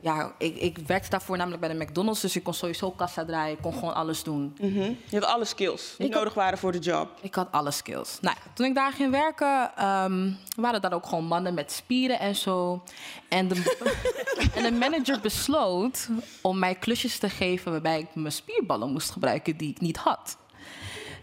[0.02, 2.22] ja, ik, ik werkte daarvoor namelijk bij de McDonald's.
[2.22, 3.56] Dus ik kon sowieso kassa draaien.
[3.56, 4.56] Ik kon gewoon alles doen.
[4.62, 7.10] Je hebt alle skills die Ik had- nodig waren voor de job.
[7.22, 8.18] Ik had alle skills.
[8.22, 12.36] Nou, toen ik daar ging werken, ehm, waren daar ook gewoon mannen met spieren en
[12.36, 12.84] zo.
[13.30, 13.86] En de,
[14.56, 16.08] en de manager besloot
[16.42, 20.38] om mij klusjes te geven waarbij ik mijn spierballen moest gebruiken die ik niet had.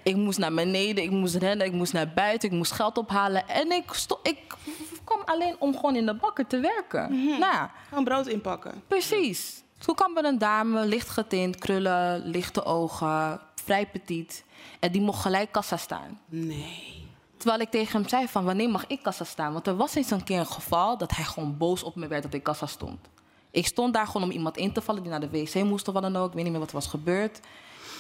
[0.05, 3.49] Ik moest naar beneden, ik moest rennen, ik moest naar buiten, ik moest geld ophalen.
[3.49, 4.39] En ik, ik
[5.05, 7.25] kwam alleen om gewoon in de bakker te werken.
[7.25, 8.83] Nou ja, Gewoon brood inpakken.
[8.89, 9.63] Precies.
[9.79, 14.45] Toen kwam er een dame, licht getint, krullen, lichte ogen, vrij petit.
[14.81, 16.21] En die mocht gelijk kassa staan.
[16.29, 17.03] Nee.
[17.37, 19.53] Terwijl ik tegen hem zei van, wanneer mag ik kassa staan?
[19.53, 22.23] Want er was eens een keer een geval dat hij gewoon boos op me werd
[22.23, 22.99] dat ik kassa stond.
[23.51, 25.95] Ik stond daar gewoon om iemand in te vallen die naar de wc moest of
[25.95, 26.29] wat dan ook.
[26.29, 27.41] Ik weet niet meer wat er was gebeurd.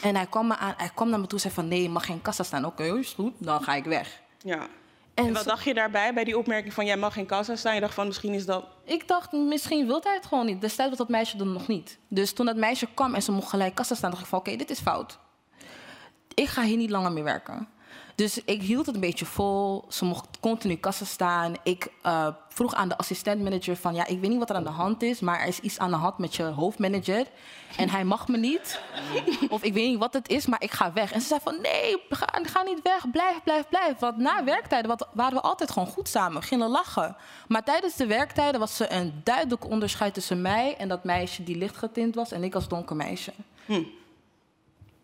[0.03, 1.89] En hij kwam, me aan, hij kwam naar me toe en zei van, nee, je
[1.89, 2.65] mag geen kassa staan.
[2.65, 4.21] Oké, is goed, dan ga ik weg.
[4.39, 4.67] Ja.
[5.15, 7.75] En, wat zo- dacht je daarbij, bij die opmerking van jij mag geen kassa staan?
[7.75, 8.65] Je dacht van misschien is dat...
[8.85, 10.61] Ik dacht, misschien wil hij het gewoon niet.
[10.61, 11.99] Destijds was dat meisje er nog niet.
[12.09, 14.57] Dus toen dat meisje kwam en ze mocht gelijk kassa staan, dacht ik van oké,
[14.57, 15.19] dit is fout.
[16.35, 17.69] Ik ga hier niet langer meer werken.
[18.15, 19.85] Dus ik hield het een beetje vol.
[19.89, 21.55] Ze mocht continu kassa staan.
[21.63, 23.95] Ik eh, vroeg aan de assistent-manager van...
[23.95, 25.21] ja, ik weet niet wat er aan de hand is...
[25.21, 27.27] maar er is iets aan de hand met je hoofdmanager.
[27.77, 28.81] En hij mag me niet.
[29.49, 31.13] Of ik weet niet wat het is, maar ik ga weg.
[31.13, 33.11] En ze zei van, nee, ga, ga niet weg.
[33.11, 33.99] Blijf, blijf, blijf.
[33.99, 36.41] Want na werktijden wat- waren we altijd gewoon goed samen.
[36.41, 37.17] We gingen lachen.
[37.49, 40.77] Maar tijdens de werktijden was er een duidelijk onderscheid tussen mij...
[40.77, 43.33] en dat meisje die lichtgetint was en ik als donker meisje.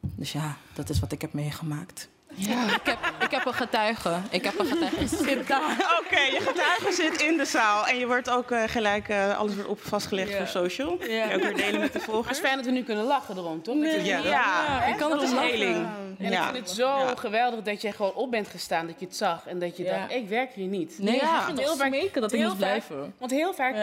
[0.00, 2.08] Dus ja, dat is wat ik heb meegemaakt.
[2.36, 2.46] Ik,
[2.84, 4.16] heb, ik heb een getuige.
[4.30, 5.16] Ik heb een getuige.
[5.24, 5.98] Zit daar.
[6.04, 7.86] Oké, je getuige zit in de zaal.
[7.86, 10.36] En je wordt ook eh, gelijk, eh, alles wordt op vastgelegd Ja.
[10.36, 10.90] voor social.
[11.04, 12.38] Je ook weer delen met de Het volgers.
[12.38, 13.74] is fijn dat we nu kunnen lachen erom, toch?
[13.74, 15.50] Nee, je- ja, ja, ik kan dat is lachen.
[15.50, 15.86] heling.
[16.18, 16.46] En Ja.
[16.48, 17.14] ik vind het zo Ja.
[17.16, 19.46] geweldig dat jij gewoon op bent gestaan, dat je het zag.
[19.46, 19.98] En dat je Ja.
[19.98, 20.96] dacht, ik werk hier niet.
[20.98, 23.14] Nee, nog heel vaak- smeken dat ik moest vaak- blijven.
[23.18, 23.74] Want heel vaak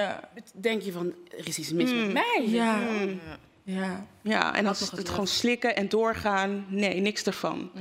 [0.53, 2.43] denk je van, er is iets mis met mij.
[2.45, 2.75] Ja.
[2.75, 3.19] Mm.
[3.63, 4.05] Ja.
[4.21, 6.65] Ja, en eens het gewoon slikken en doorgaan.
[6.67, 7.71] Nee, niks ervan.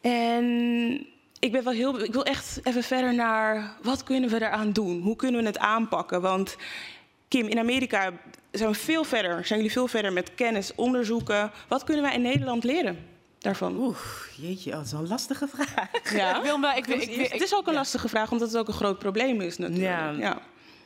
[0.00, 0.44] En
[1.38, 2.02] ik ben wel heel.
[2.02, 5.00] Ik wil echt even verder naar wat kunnen we eraan doen?
[5.00, 6.20] Hoe kunnen we het aanpakken?
[6.20, 6.56] Want
[7.28, 8.12] Kim, in Amerika
[8.50, 9.46] zijn we veel verder.
[9.46, 11.50] Zijn jullie veel verder met kennis, onderzoeken?
[11.68, 12.98] Wat kunnen wij in Nederland leren
[13.38, 13.76] daarvan?
[13.76, 13.98] Oeh,
[14.36, 16.12] jeetje, oh, dat is wel een lastige vraag.
[16.12, 16.36] Ja.
[16.38, 16.86] Ik wil wel, ik,
[17.30, 19.88] het is ook een lastige vraag, omdat het ook een groot probleem is natuurlijk.
[19.88, 20.10] Ja.
[20.10, 20.38] ja.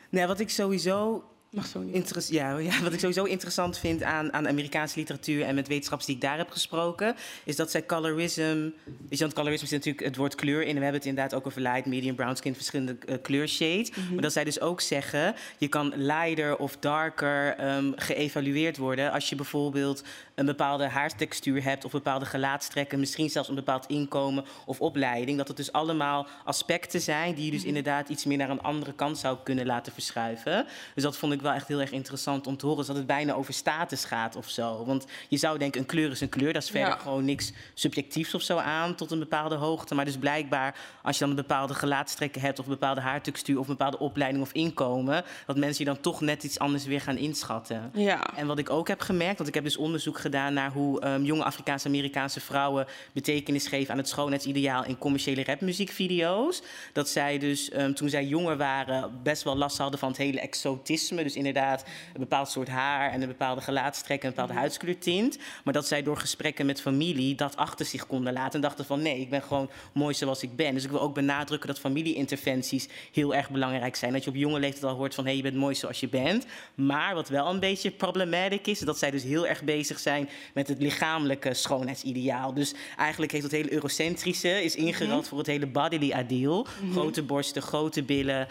[0.09, 2.29] Nee, wat ik sowieso Mag zo niet.
[2.29, 6.17] Ja, ja, wat ik sowieso interessant vind aan, aan Amerikaanse literatuur en met wetenschappers die
[6.17, 8.71] ik daar heb gesproken, is dat zij colorism.
[8.85, 10.69] Weet je, want colorism is natuurlijk het woord kleur in.
[10.69, 13.91] En we hebben het inderdaad ook over light, medium, brown skin, verschillende eh, kleurshades.
[14.13, 19.29] Maar dat zij dus ook zeggen, je kan lighter of darker ehm, geëvalueerd worden als
[19.29, 20.03] je bijvoorbeeld
[20.35, 25.39] een bepaalde haartextuur hebt of bepaalde gelaatstrekken, misschien zelfs een bepaald inkomen of opleiding.
[25.39, 28.93] Dat het dus allemaal aspecten zijn die je dus inderdaad iets meer naar een andere
[28.93, 30.67] kant zou kunnen laten verschuiven.
[30.95, 32.79] Dus dat vond ik wel echt heel erg interessant om te horen.
[32.79, 34.85] Dus dat het bijna over status gaat of zo.
[34.85, 36.53] Want je zou denken, een kleur is een kleur.
[36.53, 36.97] Daar is verder Ja.
[36.97, 39.95] gewoon niks subjectiefs of zo aan tot een bepaalde hoogte.
[39.95, 42.59] Maar dus blijkbaar, als je dan een bepaalde gelaatstrekken hebt...
[42.59, 45.25] of een bepaalde haartextuur of een bepaalde opleiding of inkomen...
[45.47, 47.91] dat mensen je dan toch net iets anders weer gaan inschatten.
[47.95, 48.37] Ja.
[48.37, 51.23] En wat ik ook heb gemerkt, want ik heb dus onderzoek gedaan naar hoe ehm,
[51.25, 56.63] jonge Afrikaanse-Amerikaanse vrouwen betekenis geven aan het schoonheidsideaal in commerciële rapmuziekvideo's.
[56.93, 60.41] Dat zij dus ehm, toen zij jonger waren best wel last hadden van het hele
[60.41, 61.23] exotisme.
[61.23, 64.99] Dus Dus inderdaad een bepaald soort haar en een bepaalde gelaatstrek en een bepaalde huidskleur
[64.99, 65.39] tint.
[65.65, 68.53] Maar dat zij door gesprekken met familie dat achter zich konden laten.
[68.53, 70.75] En dachten van nee, ik ben gewoon mooi zoals ik ben.
[70.75, 74.13] Dus ik wil ook benadrukken dat familieinterventies heel erg belangrijk zijn.
[74.13, 76.09] Dat je op jonge leeftijd al hoort van hé, hey, je bent mooi zoals je
[76.09, 76.47] bent.
[76.75, 80.69] Maar wat wel een beetje problematic is, dat zij dus heel erg bezig zijn met
[80.69, 82.55] het lichamelijke schoonheidsideaal.
[82.55, 85.29] Dus eigenlijk heeft het hele eurocentrische is ingerald Mhm.
[85.29, 86.67] voor het hele bodily ideal.
[86.83, 86.93] Mhm.
[86.93, 88.49] Grote borsten, grote billen.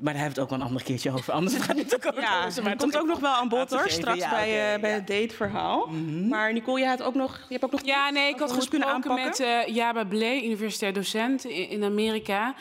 [0.00, 1.32] Maar daar hebben we het ook wel een ander keertje over.
[1.32, 2.20] Anders gaat het ook over.
[2.20, 4.80] Ja, Maar maar het komt ook nog wel aan bod hoor, straks ja, bij, eh,
[4.80, 5.86] bij het dateverhaal.
[6.28, 8.56] Maar Nicole, je, had ook nog, je hebt ook nog Ja, nee, ik had kunnen
[8.56, 9.66] gesproken met aanpakken?
[9.66, 12.54] eh Jaba Blee, universitair docent in, in Amerika.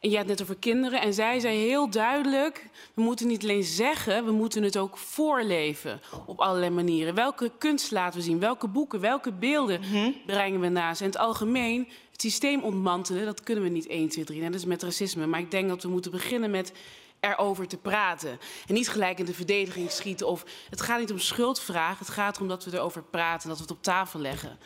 [0.00, 1.00] En jij had het net over kinderen.
[1.00, 6.00] En zij zei heel duidelijk, we moeten niet alleen zeggen, we moeten het ook voorleven
[6.26, 7.14] op allerlei manieren.
[7.14, 8.38] Welke kunst laten we zien?
[8.40, 10.10] Welke boeken, welke beelden Mhm.
[10.26, 11.00] brengen we naast?
[11.00, 11.88] En in het algemeen,
[12.18, 14.42] het systeem ontmantelen, dat kunnen we niet 1, 2, 3.
[14.42, 15.26] En dat is met racisme.
[15.26, 16.72] Maar ik denk dat we moeten beginnen met
[17.20, 18.38] erover te praten.
[18.66, 20.26] En niet gelijk in de verdediging schieten.
[20.26, 21.98] Of, het gaat niet om schuldvraag.
[21.98, 23.48] Het gaat erom dat we erover praten.
[23.48, 24.58] Dat we het op tafel leggen.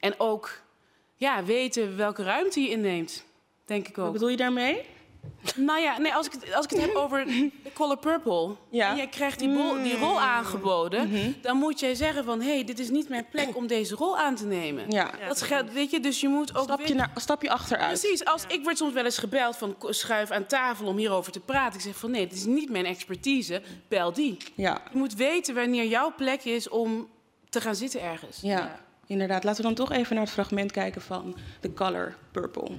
[0.00, 0.62] En ook
[1.14, 3.24] ja, weten welke ruimte je inneemt.
[3.64, 4.04] Denk ik ook.
[4.04, 4.84] Wat bedoel je daarmee?
[5.56, 8.46] Nou ja, nee, als, ik het, als ik het heb over de Color Purple.
[8.70, 11.34] En jij krijgt die, bol- die rol aangeboden.
[11.42, 12.40] Dan moet jij zeggen van...
[12.40, 14.90] hé, hey, dit is niet mijn plek om deze rol aan te nemen.
[14.90, 15.10] Ja.
[15.28, 16.64] Dat geldt, weet je, dus je moet ook...
[16.64, 18.00] Stapje, naar, stapje achteruit.
[18.00, 21.32] Precies, als, ik word soms wel eens gebeld van ko- schuif aan tafel om hierover
[21.32, 21.74] te praten.
[21.78, 24.36] Ik zeg van nee, dit is niet mijn expertise, bel die.
[24.54, 24.80] Ja.
[24.92, 27.08] Je moet weten wanneer jouw plek is om
[27.48, 28.38] te gaan zitten ergens.
[28.42, 29.44] Ja, inderdaad.
[29.44, 32.70] Laten we dan toch even naar het fragment kijken van The Color Purple.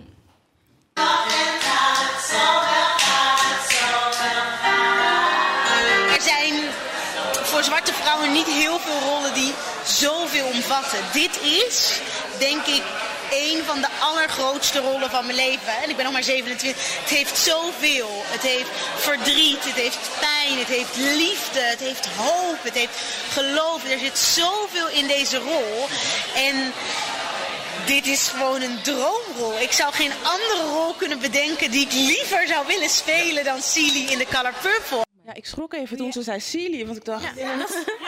[6.13, 6.53] Er zijn
[7.43, 9.53] voor zwarte vrouwen niet heel veel rollen die
[9.85, 10.99] zoveel omvatten.
[11.13, 11.99] Dit is,
[12.37, 12.81] denk ik,
[13.31, 15.77] een van de allergrootste rollen van mijn leven.
[15.83, 16.99] En ik ben nog maar 27.
[16.99, 18.23] Het heeft zoveel.
[18.25, 22.99] Het heeft verdriet, het heeft pijn, het heeft liefde, het heeft hoop, het heeft
[23.31, 23.83] geloof.
[23.83, 25.87] Er zit zoveel in deze rol.
[26.35, 26.73] En
[27.89, 29.59] dit is gewoon een droomrol.
[29.59, 34.07] Ik zou geen andere rol kunnen bedenken die ik liever zou willen spelen dan Celie
[34.11, 35.05] in The Color Purple.
[35.25, 37.23] Ja, ik schrok even toen ze zei Celie, want ik dacht...
[37.23, 37.55] Ja,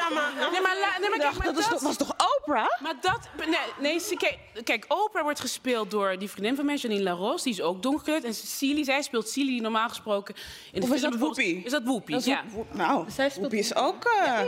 [0.10, 2.82] maar, nee, maar, la- nee, maar, kijk, maar dat is toch- was toch Oprah?
[2.82, 6.76] Maar dat, nee, nee zie- kijk, kijk, Oprah wordt gespeeld door die vriendin van mij,
[6.76, 8.24] Janine Laros, die is ook donkerkleurd.
[8.24, 10.36] En Celie, zij speelt die normaal gesproken
[10.72, 11.62] in de Of is dat Whoopi?
[11.66, 11.84] Is dat
[12.16, 12.44] is ja.
[12.72, 13.06] Nou,
[13.40, 14.04] Whoopi is ook...
[14.06, 14.40] eh,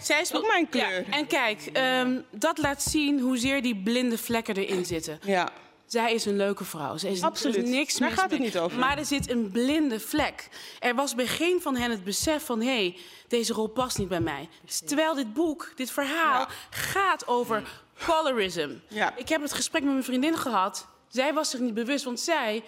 [0.00, 1.04] Zij speelt ook mijn kleur.
[1.10, 5.18] Ja, en kijk, ehm, dat laat zien hoezeer die blinde vlekken erin zitten.
[5.22, 5.48] Ja.
[5.86, 6.96] Zij is een leuke vrouw.
[6.96, 7.56] Zij is, Absoluut.
[7.56, 8.40] Er is niks Daar gaat het mee.
[8.40, 8.78] niet over.
[8.78, 10.48] Maar er zit een blinde vlek.
[10.78, 12.60] Er was bij geen van hen het besef van...
[12.60, 12.96] hé, hey,
[13.28, 14.48] deze rol past niet bij mij.
[14.86, 18.70] Terwijl dit boek, dit verhaal, gaat over colorism.
[19.16, 20.86] Ik heb het gesprek met mijn vriendin gehad.
[21.08, 22.64] Zij was zich niet bewust, want zij,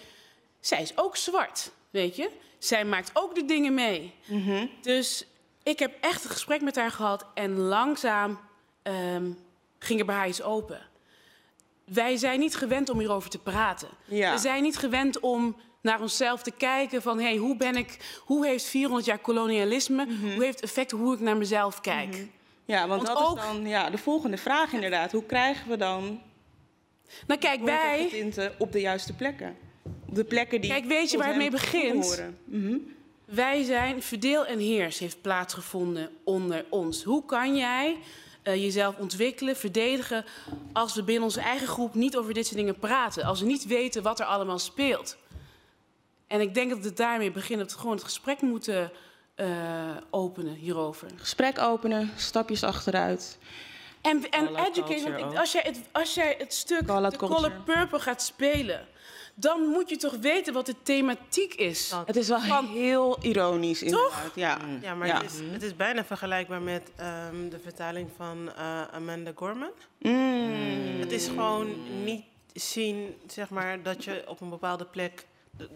[0.60, 2.30] zij is ook zwart, weet je.
[2.58, 4.14] Zij maakt ook de dingen mee.
[4.26, 4.66] Mhm.
[4.82, 5.24] Dus
[5.62, 7.26] ik heb echt een gesprek met haar gehad...
[7.34, 8.40] en langzaam
[8.82, 9.30] ehm,
[9.78, 10.87] ging er bij haar iets open
[11.88, 13.88] wij zijn niet gewend om hierover te praten.
[14.04, 14.32] Ja.
[14.32, 17.20] We zijn niet gewend om naar onszelf te kijken van...
[17.20, 20.06] Hey, hoe, ben ik, hoe heeft 400 jaar kolonialisme...
[20.34, 22.08] hoe heeft effect hoe ik naar mezelf kijk?
[22.08, 22.22] Mhm.
[22.64, 25.12] Ja, want, Want dat ook- is dan ja, de volgende vraag inderdaad.
[25.12, 26.20] Hoe krijgen we dan
[27.26, 28.06] Nou kijk, wij...
[28.10, 29.56] tinten op de juiste plekken?
[30.08, 32.24] Op de plekken die Kijk, weet je waar het mee begint?
[32.44, 32.76] Mhm.
[33.24, 37.02] Wij zijn, verdeel en heers heeft plaatsgevonden onder ons.
[37.02, 37.96] Hoe kan jij
[38.48, 40.24] eh, jezelf ontwikkelen, verdedigen...
[40.72, 43.24] als we binnen onze eigen groep niet over dit soort dingen praten?
[43.24, 45.16] Als we niet weten wat er allemaal speelt?
[46.26, 48.92] En ik denk dat het daarmee begint, dat we gewoon het gesprek moeten
[49.34, 49.48] eh,
[50.10, 51.08] openen hierover.
[51.16, 53.38] Gesprek openen, stapjes achteruit.
[54.00, 57.16] En, en educate, want als jij het, als jij het stuk The culture.
[57.18, 58.86] Color Purple gaat spelen...
[59.40, 61.92] dan moet je toch weten wat de thematiek is.
[62.06, 64.32] Het is wel heel ironisch inderdaad.
[64.34, 68.82] Ja, Ja, maar Het, is, het is bijna vergelijkbaar met ehm, de vertaling van eh,
[68.92, 69.70] Amanda Gorman.
[69.98, 71.00] Mm.
[71.00, 71.74] Het is gewoon
[72.04, 75.26] niet zien, zeg maar, dat je op een bepaalde plek...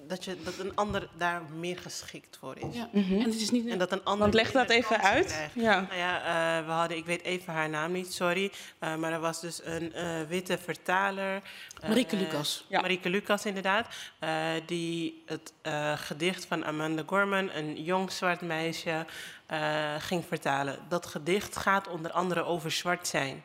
[0.09, 2.75] Dat, je, dat een ander daar meer geschikt voor is.
[2.77, 2.89] Ja.
[2.93, 3.13] Mhm.
[3.15, 3.67] En het is niet...
[3.69, 5.27] En dat een ander Want leg dat even uit.
[5.27, 5.55] krijgt.
[5.55, 5.81] Ja.
[5.81, 6.19] Nou ja,
[6.59, 8.53] eh, we hadden, ik weet even haar naam niet, sorry.
[8.79, 11.43] eh, maar er was dus een eh, witte vertaler.
[11.87, 12.65] Marieke Lucas.
[12.69, 12.81] Ja.
[12.81, 13.87] Marieke Lucas, inderdaad.
[14.19, 14.31] eh,
[14.67, 19.07] die het eh, gedicht van Amanda Gorman, een jong zwart meisje,
[19.47, 20.79] eh, ging vertalen.
[20.89, 23.43] Dat gedicht gaat onder andere over zwart zijn.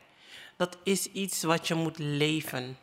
[0.56, 2.76] Dat is iets wat je moet leven.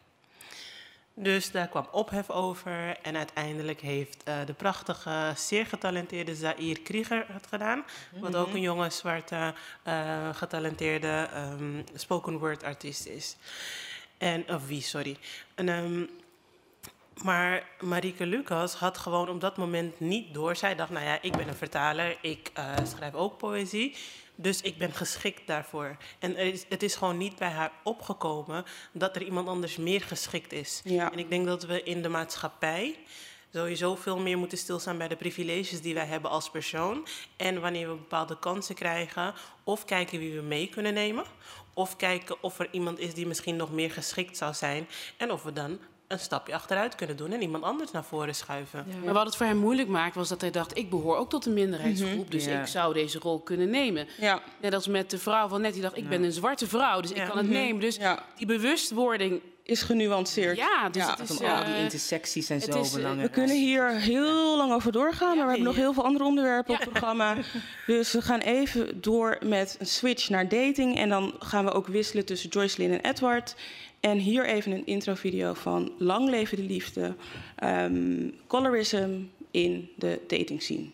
[1.17, 7.25] Dus daar kwam ophef over en uiteindelijk heeft eh, de prachtige, zeer getalenteerde Zaire Krieger
[7.27, 7.83] het gedaan.
[8.19, 8.55] Wat ook Mhm.
[8.55, 9.53] een jonge, zwarte,
[9.83, 13.35] eh, getalenteerde ehm, spoken word artiest is.
[14.17, 15.17] En, of wie, sorry.
[15.55, 16.03] En, ehm,
[17.23, 20.55] Maar Marieke Lucas had gewoon op dat moment niet door.
[20.55, 23.95] Zij dacht, nou ja, ik ben een vertaler, ik eh, schrijf ook poëzie.
[24.35, 25.97] Dus ik ben geschikt daarvoor.
[26.19, 30.53] En is, het is gewoon niet bij haar opgekomen dat er iemand anders meer geschikt
[30.53, 30.81] is.
[30.83, 31.11] Ja.
[31.11, 32.95] En ik denk dat we in de maatschappij
[33.53, 37.07] sowieso veel meer moeten stilstaan bij de privileges die wij hebben als persoon.
[37.37, 39.33] En wanneer we bepaalde kansen krijgen,
[39.63, 41.25] of kijken wie we mee kunnen nemen.
[41.73, 44.87] Of kijken of er iemand is die misschien nog meer geschikt zou zijn.
[45.17, 48.85] En of we dan een stapje achteruit kunnen doen en iemand anders naar voren schuiven.
[49.03, 50.77] Maar wat het voor hem moeilijk maakt, was dat hij dacht...
[50.77, 52.29] ik behoor ook tot een minderheidsgroep, Mhm.
[52.29, 52.59] dus Ja.
[52.61, 54.07] ik zou deze rol kunnen nemen.
[54.17, 54.41] Ja.
[54.61, 55.97] Net als met de vrouw van net, die dacht...
[55.97, 57.55] ik ben een zwarte vrouw, dus ik kan het Mhm.
[57.55, 57.81] nemen.
[57.81, 57.99] Dus
[58.37, 59.41] die bewustwording...
[59.67, 60.57] Is genuanceerd.
[60.57, 61.15] Ja, dus Ja.
[61.19, 61.41] het is...
[61.41, 63.27] Al die eh, intersecties en het zo is, eh, belangrijk.
[63.27, 66.73] We kunnen hier heel lang over doorgaan, maar we hebben nog heel veel andere onderwerpen
[66.73, 67.35] op het programma.
[67.85, 70.97] Dus we gaan even door met een switch naar dating.
[70.97, 73.55] En dan gaan we ook wisselen tussen Joycelyn en Edward.
[74.05, 77.15] En hier even een introvideo van Lang leven de liefde.
[77.55, 80.89] ehm, colorism in de dating scene.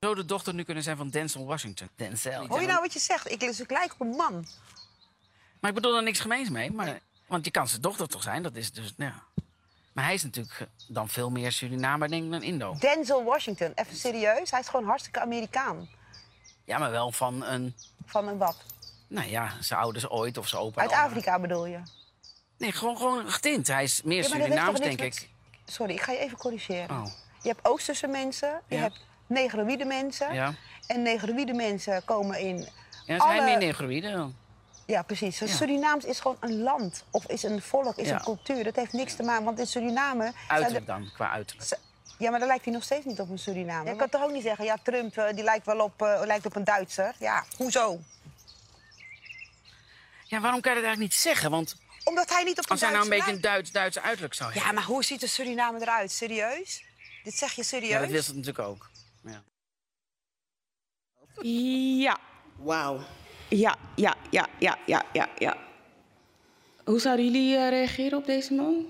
[0.00, 1.88] Zou de dochter nu kunnen zijn van Denzel Washington?
[1.96, 2.46] Denzel.
[2.46, 3.30] Hoor je nou wat je zegt?
[3.30, 4.46] Ik, dus ik lijk op een man.
[5.60, 6.72] Maar ik bedoel er niks gemeens mee.
[6.72, 8.42] Maar, want je kan zijn dochter toch zijn?
[8.42, 9.44] Dat is dus, nou ja.
[9.92, 12.76] Maar hij is natuurlijk eh, dan veel meer Surinamer denk ik, dan Indo.
[12.78, 14.50] Denzel Washington, even serieus.
[14.50, 15.88] Hij is gewoon hartstikke Amerikaan.
[16.64, 17.74] Ja, maar wel van een...
[18.06, 18.71] Van een wat?
[19.12, 20.80] Nou ja, zijn ouders ooit of zijn opa.
[20.80, 20.92] Uit.
[20.92, 21.78] Afrika bedoel je?
[22.58, 23.66] Nee, gewoon, gewoon getint.
[23.66, 25.28] Hij is meer Ja, Surinaams, denk ik.
[25.64, 26.90] Sorry, ik ga je even corrigeren.
[26.90, 27.06] Oh.
[27.42, 28.80] Je hebt Oosterse mensen, je Ja.
[28.80, 30.34] hebt negroïde mensen.
[30.34, 30.54] Ja.
[30.86, 32.68] En negroïde mensen komen in
[33.06, 33.32] Ja, alle...
[33.32, 34.34] hij meer negroïde dan?
[34.86, 35.38] Ja, precies.
[35.38, 35.56] Dus Ja.
[35.56, 37.04] Surinaams is gewoon een land.
[37.10, 38.14] Of is een volk, is Ja.
[38.14, 38.64] een cultuur.
[38.64, 40.22] Dat heeft niks te maken, want in Suriname...
[40.22, 41.78] zijn Uiterlijk er- dan, qua uiterlijk.
[42.18, 43.92] Ja, maar dan lijkt hij nog steeds niet op een Surinamer.
[43.92, 46.46] Je kan toch ook niet zeggen, ja, Trump eh, die lijkt wel op, eh, lijkt
[46.46, 47.14] op een Duitser.
[47.18, 48.00] Ja, hoezo?
[50.32, 51.50] Ja, waarom kan je dat eigenlijk niet zeggen?
[51.50, 54.34] Want Omdat hij niet op een als hij nou een beetje een Duits, Duitse uiterlijk
[54.34, 54.68] zou hebben.
[54.68, 56.10] Ja, maar hoe ziet een Surinamer eruit?
[56.10, 56.84] Serieus?
[57.22, 57.90] Dit zeg je serieus?
[57.90, 58.90] Ja, dat wist het natuurlijk ook.
[59.24, 59.42] Ja.
[62.02, 62.18] Ja.
[62.56, 63.00] Wauw.
[63.48, 65.56] Ja, ja, ja, ja, ja, ja, ja.
[66.84, 68.86] Hoe zouden jullie eh, reageren op deze man?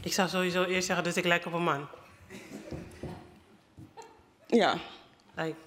[0.00, 1.88] Ik zou sowieso eerst zeggen, dus ik lijk op een man.
[4.46, 4.78] Ja,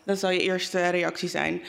[0.03, 1.61] dat zou je eerste reactie zijn.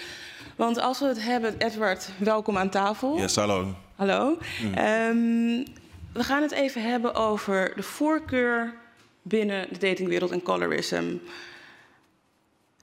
[0.56, 3.16] Want als we het hebben, Edward, welkom aan tafel.
[3.16, 3.74] Yes, hallo.
[3.94, 4.38] Hallo.
[4.62, 4.74] Mm.
[4.74, 5.64] Ehm,
[6.12, 8.74] we gaan het even hebben over de voorkeur
[9.22, 11.16] binnen de datingwereld en colorism.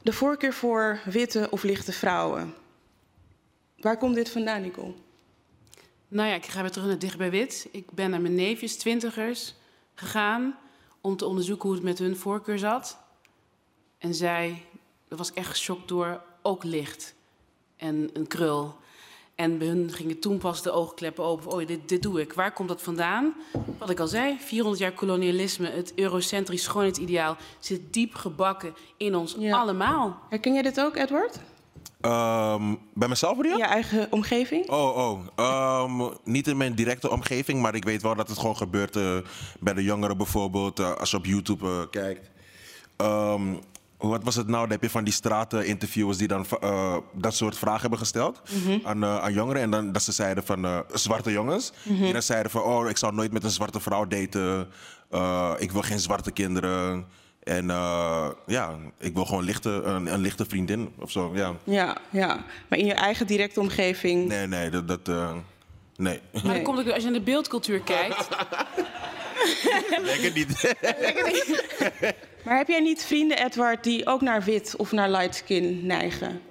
[0.02, 2.54] De voorkeur voor witte of lichte vrouwen.
[3.78, 4.94] Waar komt dit vandaan, Nicole?
[6.08, 7.68] Nou ja, ik ga weer terug naar dicht bij wit.
[7.72, 9.54] Ik ben naar mijn neefjes, twintigers,
[9.96, 10.58] gegaan
[11.02, 12.98] om te onderzoeken hoe het met hun voorkeur zat.
[13.98, 14.64] En zij,
[15.08, 17.16] daar was ik echt geschokt door, ook licht
[17.82, 18.76] en een krul.
[19.36, 21.52] En bij hun gingen toen pas de oogkleppen open.
[21.52, 22.34] Oh, dit, dit doe ik.
[22.34, 23.34] Waar komt dat vandaan?
[23.78, 29.38] Wat ik al zei, 400 jaar kolonialisme, het eurocentrisch schoonheidsideaal zit diep gebakken in ons
[29.52, 30.20] allemaal.
[30.30, 31.40] Herken jij dit ook, Edward?
[32.02, 33.58] Ehm, bij mezelf bedoel je?
[33.58, 34.70] Je eigen omgeving?
[34.70, 35.20] Oh, oh.
[35.36, 39.18] Ehm, niet in mijn directe omgeving, maar ik weet wel dat het gewoon gebeurt eh,
[39.60, 40.80] bij de jongeren bijvoorbeeld.
[40.80, 42.30] eh, als je op YouTube eh, kijkt.
[42.98, 43.54] Ehm,
[44.02, 44.62] wat was het nou?
[44.62, 48.80] Dan heb je van die strateninterviewers die dan eh, dat soort vragen hebben gesteld Mhm.
[48.88, 49.62] aan, eh, aan jongeren.
[49.62, 51.72] En dan dat ze zeiden van eh, zwarte jongens.
[51.84, 52.02] Mhm.
[52.04, 54.68] Die dan zeiden van, oh, ik zou nooit met een zwarte vrouw daten.
[55.10, 57.06] Eh, ik wil geen zwarte kinderen.
[57.44, 61.32] En eh, ja, ik wil gewoon lichte, een, een lichte vriendin of zo.
[61.34, 61.54] Ja.
[61.64, 62.44] Ja, ja.
[62.68, 64.28] Maar in je eigen directe omgeving.
[64.28, 64.88] Nee, nee, dat.
[64.88, 65.32] dat eh,
[65.96, 66.20] nee.
[66.44, 68.28] Maar dan komt ook, als je naar de beeldcultuur kijkt...
[70.12, 70.74] Lekker niet.
[72.46, 76.42] Maar heb jij niet vrienden, Edward, die ook naar wit of naar light skin neigen?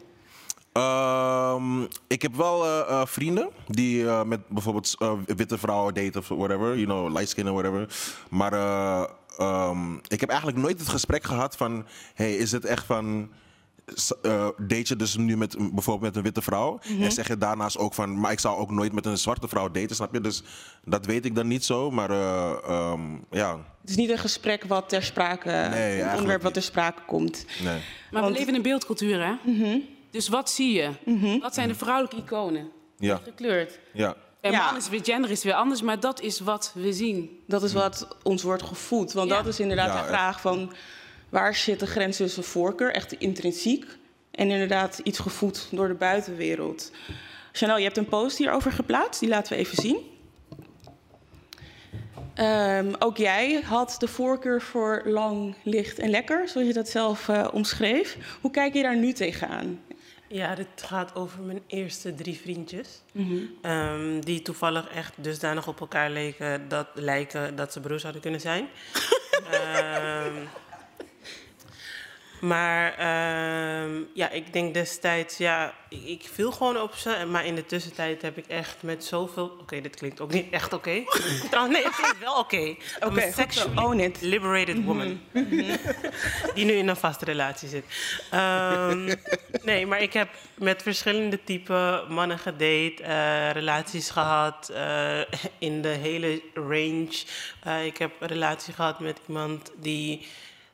[0.73, 6.21] Ehm, ik heb wel eh, eh, vrienden die eh, met bijvoorbeeld eh, witte vrouwen daten
[6.21, 7.89] of whatever, you know, light skin of whatever.
[8.31, 9.05] Maar eh,
[9.39, 13.31] ehm, ik heb eigenlijk nooit het gesprek gehad van, hey, is het echt van,
[14.23, 17.03] eh, date je dus nu met een- bijvoorbeeld met een witte vrouw Mhm.
[17.03, 19.71] en zeg je daarnaast ook van, maar ik zou ook nooit met een zwarte vrouw
[19.71, 20.21] daten, snap je?
[20.21, 20.43] Dus
[20.85, 24.65] dat weet ik dan niet zo, maar eh, ehm, ja, Het is niet een gesprek
[24.65, 27.45] wat ter sprake, een eigenlijk onderwerp wat ter sprake komt.
[27.63, 27.81] nee.
[28.11, 29.33] Maar we leven in een beeldcultuur, hè?
[29.53, 29.79] Mhm.
[30.11, 31.39] Dus wat zie je?
[31.41, 32.69] Wat zijn de vrouwelijke iconen?
[32.99, 33.79] Ja, Gekleurd.
[33.93, 34.15] ja.
[34.41, 34.65] En Ja.
[34.65, 37.39] man is weer, gender is weer anders, maar dat is wat we zien.
[37.47, 39.13] Dat is wat ons wordt gevoed.
[39.13, 39.37] Want Ja.
[39.37, 40.73] dat is inderdaad Ja, de vraag van...
[41.31, 43.85] waar zit de grens tussen voorkeur, echt intrinsiek...
[44.31, 46.91] en inderdaad iets gevoed door de buitenwereld.
[47.53, 49.21] Chanel, je hebt een post hierover geplaatst.
[49.21, 50.19] Die laten we even zien.
[52.35, 57.29] Ehm, ook jij had de voorkeur voor lang, licht en lekker, zoals je dat zelf
[57.29, 58.17] eh, omschreef.
[58.41, 59.81] Hoe kijk je daar nu tegenaan?
[60.29, 63.03] Ja, dit gaat over mijn eerste drie vriendjes.
[63.13, 63.37] Mhm.
[63.63, 68.41] Ehm, die toevallig echt dusdanig op elkaar leken dat, lijken dat ze broers zouden kunnen
[68.41, 68.69] zijn.
[69.51, 70.35] Ehm,
[72.41, 77.27] maar ehm, ja, ik denk destijds, ja, ik, ik viel gewoon op ze.
[77.31, 79.57] Maar in de tussentijd heb ik echt met zoveel...
[79.61, 81.03] Oké, dit klinkt ook niet echt oké.
[81.51, 82.75] Trouwens, nee, het klinkt wel oké.
[83.01, 83.31] Goed zo.
[83.33, 85.21] sexually liberated woman.
[86.55, 87.85] Die nu in een vaste relatie zit.
[88.31, 89.15] Ehm,
[89.63, 95.21] nee, maar ik heb met verschillende type mannen gedate, eh, relaties gehad eh,
[95.59, 97.25] in de hele range.
[97.63, 100.27] Eh, ik heb een relatie gehad met iemand die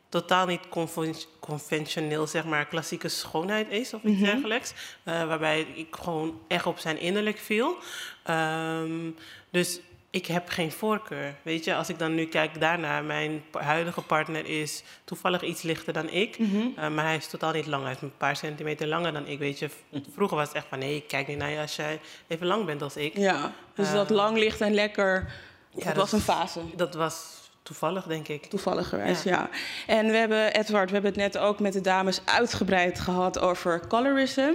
[0.08, 4.24] totaal niet conven- conventioneel, zeg maar, klassieke schoonheid is of iets Mhm.
[4.24, 4.72] dergelijks.
[5.02, 7.76] Eh, waarbij ik gewoon echt op zijn innerlijk viel.
[8.24, 9.10] Ehm,
[9.50, 9.80] dus
[10.10, 11.34] ik heb geen voorkeur.
[11.42, 15.92] Weet je, als ik dan nu kijk daarna, mijn huidige partner is toevallig iets lichter
[15.92, 16.38] dan ik.
[16.38, 16.66] Mhm.
[16.76, 17.82] Eh, maar hij is totaal niet lang.
[17.84, 19.38] Hij is een paar centimeter langer dan ik.
[19.38, 19.70] Weet je,
[20.14, 22.64] vroeger was het echt van nee, ik kijk niet naar je als jij even lang
[22.64, 23.16] bent als ik.
[23.16, 25.32] Ja, dus dat Eh, lang licht en lekker,
[25.74, 26.60] dat dat- was een fase.
[26.76, 27.35] Dat was
[27.66, 28.44] toevallig, denk ik.
[28.46, 29.30] Toevallig geweest, Ja.
[29.30, 29.50] ja.
[29.94, 33.86] En we hebben, Edward, we hebben het net ook met de dames uitgebreid gehad over
[33.88, 34.50] colorism.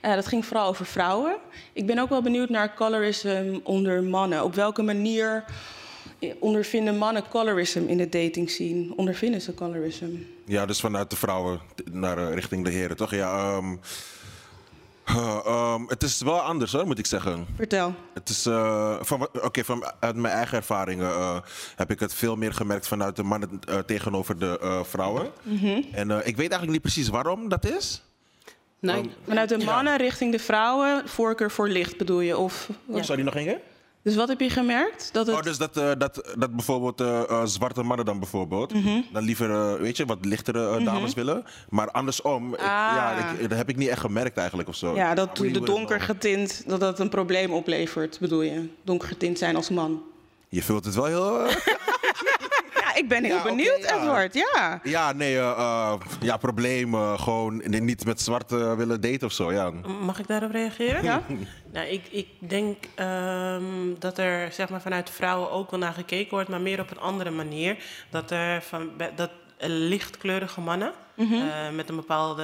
[0.00, 1.36] Eh, dat ging vooral over vrouwen.
[1.72, 4.44] Ik ben ook wel benieuwd naar colorism onder mannen.
[4.44, 5.44] Op welke manier
[6.38, 8.92] ondervinden mannen colorism in de dating scene?
[8.96, 10.06] Ondervinden ze colorism?
[10.44, 11.60] Ja, dus vanuit de vrouwen
[11.92, 13.10] naar eh, richting de heren, toch?
[13.14, 13.76] Ja, ehm,
[15.16, 17.46] ehm, het is wel anders hoor, moet ik zeggen.
[17.56, 17.94] Vertel.
[18.14, 21.36] Het is, eh, van, oké, van uit mijn eigen ervaringen eh,
[21.76, 25.30] heb ik het veel meer gemerkt vanuit de mannen eh, tegenover de eh, vrouwen.
[25.42, 25.80] Mhm.
[25.92, 28.02] En eh, ik weet eigenlijk niet precies waarom dat is.
[28.80, 29.10] Nee.
[29.26, 32.36] Vanuit de mannen richting de vrouwen, voorkeur voor licht bedoel je?
[32.38, 32.68] Of,
[33.00, 33.58] Zou die nog ingaan?
[34.08, 35.08] Dus wat heb je gemerkt?
[35.12, 35.36] Dat het...
[35.36, 39.00] Oh, dus dat, eh, dat, dat bijvoorbeeld eh, eh, zwarte mannen dan bijvoorbeeld, Mhm.
[39.12, 41.44] dan liever, weet je, wat lichtere eh, dames willen.
[41.68, 42.66] Maar andersom, ik- Ah.
[42.66, 44.94] ja, ik- dat heb ik niet echt gemerkt eigenlijk of zo.
[44.94, 48.68] Ja, dat de donker getint, dat dat een probleem oplevert, bedoel je?
[48.82, 50.02] Donker getint zijn als man.
[50.48, 51.46] Je vult het wel heel...
[52.98, 53.96] ik ben heel Ja, benieuwd, ja.
[54.00, 54.34] Edward.
[54.34, 54.80] Ja.
[54.82, 56.94] Ja, nee, eh, eh, ja, probleem.
[57.16, 59.52] gewoon niet met zwart willen daten of zo.
[59.52, 59.70] Ja.
[60.00, 61.02] Mag ik daarop reageren?
[61.02, 61.22] Ja.
[61.72, 63.62] Nou, ik, ik denk ehm,
[63.98, 67.00] dat er zeg maar, vanuit vrouwen ook wel naar gekeken wordt, maar meer op een
[67.00, 67.76] andere manier.
[68.10, 71.34] Dat er van, dat lichtkleurige mannen Mhm.
[71.34, 72.42] eh, met een bepaalde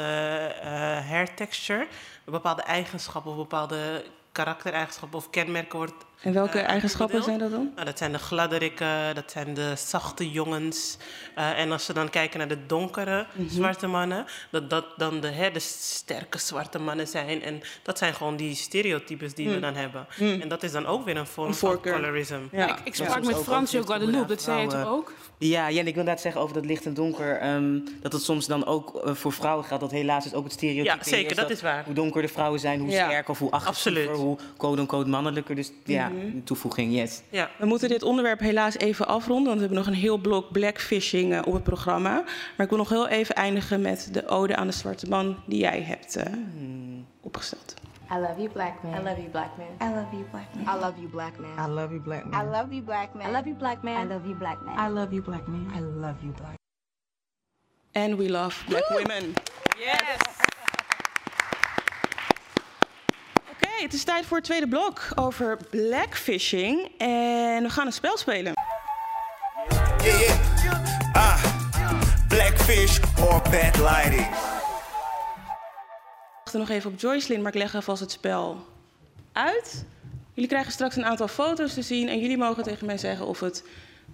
[0.63, 0.71] eh
[1.09, 1.81] hair texture,
[2.25, 5.95] een bepaalde eigenschappen of bepaalde karaktereigenschappen of kenmerken wordt.
[6.25, 7.71] En welke eh, eigenschappen zijn dat dan?
[7.75, 10.97] Nou, dat zijn de gladderikken, dat zijn de zachte jongens.
[11.35, 13.49] Eh, en als ze dan kijken naar de donkere Mhm.
[13.49, 17.43] zwarte mannen, dat dat dan de, hè, de sterke zwarte mannen zijn.
[17.43, 19.61] En dat zijn gewoon die stereotypes die we Mm.
[19.61, 20.07] dan hebben.
[20.19, 20.41] Mm.
[20.41, 22.39] En dat is dan ook weer een vorm van colorism.
[22.53, 22.69] Ja.
[22.69, 25.13] Ik, ik sprak met Francio Guadeloupe, dat zei je toch ook?
[25.39, 27.39] Ja, ja, en ik wil inderdaad zeggen over dat licht en donker.
[27.39, 29.83] ehm, dat het soms dan ook eh, voor vrouwen geldt.
[29.83, 31.85] Dat helaas is ook het stereotype Ja, zeker, is dat is waar.
[31.85, 33.05] Hoe donker de vrouwen zijn, hoe Ja.
[33.07, 34.21] sterker of hoe agressiever, Absoluut.
[34.27, 35.55] hoe quote-unquote mannelijker.
[35.55, 36.14] Dus ja, Mhm.
[36.21, 37.23] Een toevoeging, yes.
[37.31, 37.51] Ja.
[37.59, 41.33] We moeten dit onderwerp helaas even afronden, want we hebben nog een heel blok blackfishing
[41.33, 42.13] eh, op het programma.
[42.57, 45.61] Maar ik wil nog heel even eindigen met de ode aan de zwarte man die
[45.61, 46.33] jij hebt eh,
[47.21, 47.75] opgesteld.
[48.11, 48.95] I love you, black man.
[48.95, 49.91] I love you, black man.
[49.91, 50.77] I love you, black man.
[50.77, 51.67] I love you, black man.
[51.67, 52.45] I love you, black man.
[52.47, 53.27] I love you, black man.
[53.27, 53.97] I love you, black man.
[53.97, 54.79] I love you, black man.
[54.79, 55.71] I love you, black man.
[55.75, 56.57] I love you, black
[57.93, 59.35] And we love black women.
[59.79, 60.21] Yes!
[63.51, 66.91] Oké, het is tijd voor het tweede blok over blackfishing.
[66.99, 68.53] En we gaan een spel spelen.
[70.03, 70.39] Yeah, yeah.
[71.13, 71.45] Ah,
[72.29, 74.27] blackfish or bad lighting.
[74.27, 74.33] Ik
[76.53, 78.67] wacht nog even op Joycelyn, maar ik leg alvast het spel
[79.33, 79.85] uit.
[80.35, 83.41] Jullie krijgen straks een aantal foto's te zien en jullie mogen tegen mij zeggen of
[83.41, 83.65] het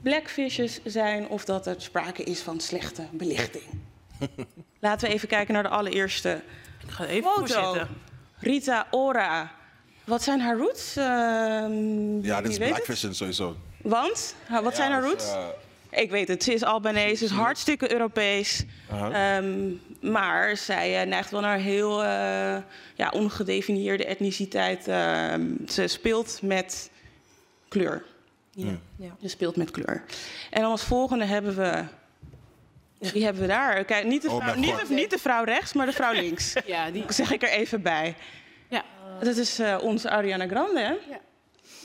[0.03, 3.65] blackfishes zijn of dat er sprake is van slechte belichting.
[4.81, 6.43] Laten we even kijken naar de allereerste
[6.87, 7.39] Ik ga even foto.
[7.41, 7.89] voorzitten.
[8.39, 9.59] Rita Ora.
[10.11, 10.97] Wat zijn haar roots?
[10.97, 13.57] Ehm, Ja, dit is blackfishing sowieso.
[13.83, 14.35] Want?
[14.47, 15.25] Ha, Wat zijn haar dus, roots?
[15.91, 18.65] eh, Ik weet het, ze is Albanese, ze is hartstikke Europees.
[18.91, 19.37] Aha.
[19.37, 19.69] Ehm,
[20.13, 22.09] maar zij eh, neigt wel naar heel eh,
[22.95, 24.89] ja, ongedefinieerde etniciteit.
[24.89, 26.91] Ehm, ze speelt met
[27.69, 28.05] kleur.
[28.51, 28.79] Ja.
[28.97, 29.17] Ja.
[29.23, 30.03] Ze speelt met kleur.
[30.51, 31.85] En dan als volgende hebben we...
[33.13, 33.85] Wie hebben we daar?
[33.85, 36.53] Kijk, niet de Oh vrouw, niet, de, niet de vrouw rechts, maar de vrouw links.
[36.67, 37.05] Ja, die...
[37.09, 38.15] zeg ik er even bij.
[39.21, 39.27] Ja.
[39.27, 40.95] Dat is eh, onze Ariana Grande, hè?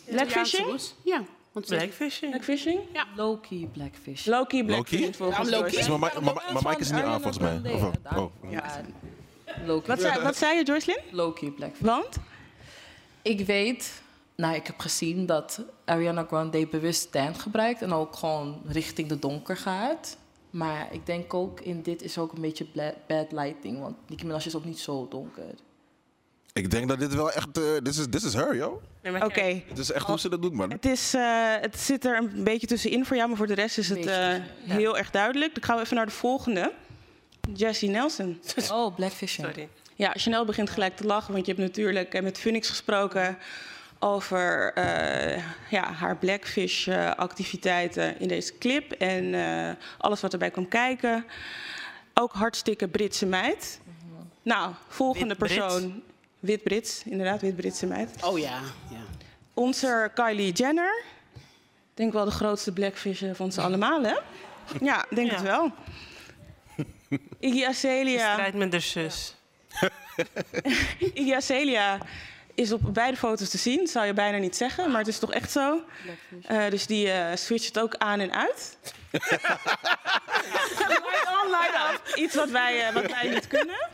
[0.10, 0.80] Blackfishing?
[1.04, 1.24] Ja.
[1.52, 2.32] Want Blackfishing.
[2.32, 2.80] Blackfishing?
[2.94, 3.06] Ja.
[3.16, 4.26] Low-key blackfish.
[4.26, 5.00] Low-key Low-key?
[5.00, 5.60] blackfishing Ja, low-key.
[5.60, 5.76] Joyce.
[5.76, 7.74] Dus mijn mic- mijn- mijn mic is niet aan volgens mij.
[7.74, 7.94] Of, oh.
[9.66, 9.88] Low-key.
[9.88, 11.00] Wat zei, wat zei je, Joycelyn?
[11.12, 11.82] Low-key blackfish.
[11.86, 12.18] Want?
[13.22, 14.02] Ik weet,
[14.36, 19.20] nou, ik heb gezien dat Ariana Grande bewust stand gebruikt en ook gewoon richting de
[19.20, 20.18] donker gaat.
[20.50, 22.66] Maar ik denk ook in dit is ook een beetje
[23.08, 25.54] bad lighting, want Nicki Minaj is ook niet zo donker.
[26.56, 27.58] Ik denk dat dit wel echt...
[27.58, 28.82] eh, Dit is, this is her, yo.
[29.22, 29.62] Oké.
[29.68, 30.72] Het is echt hoe ze dat doet, man.
[30.72, 33.78] Het, is, eh, het zit er een beetje tussenin voor jou, maar voor de rest
[33.78, 34.34] is het eh,
[34.64, 35.56] heel erg duidelijk.
[35.56, 36.72] Dan gaan we even naar de volgende.
[37.54, 38.42] Jessie Nelson.
[38.72, 39.48] Oh, Blackfishing.
[39.48, 39.68] Sorry.
[39.96, 43.38] Ja, Chanel begint gelijk te lachen, want je hebt natuurlijk eh, met Phoenix gesproken
[44.00, 51.26] over eh, ja, haar Blackfish-activiteiten in deze clip en eh, alles wat erbij kwam kijken.
[52.14, 53.80] Ook hartstikke Britse meid.
[54.42, 56.02] Nou, volgende persoon.
[56.46, 58.10] Wit-Brits, inderdaad, wit-Britse meid.
[58.24, 59.04] Oh ja, ja.
[59.54, 61.04] Onze Kylie Jenner.
[61.94, 64.16] Denk wel de grootste blackfish van ze allemaal, hè?
[64.82, 65.72] Ja, denk het wel.
[67.40, 68.32] Iggy Azalea.
[68.34, 69.36] Strijd met de zus.
[71.14, 71.98] Iggy Azalea
[72.56, 73.88] is op beide foto's te zien.
[73.88, 75.84] Zou je bijna niet zeggen, maar het is toch echt zo.
[76.48, 78.78] Eh, dus die eh switcht ook aan en uit.
[80.92, 82.16] light on, light off.
[82.16, 83.88] Iets wat wij, eh, wat wij niet kunnen,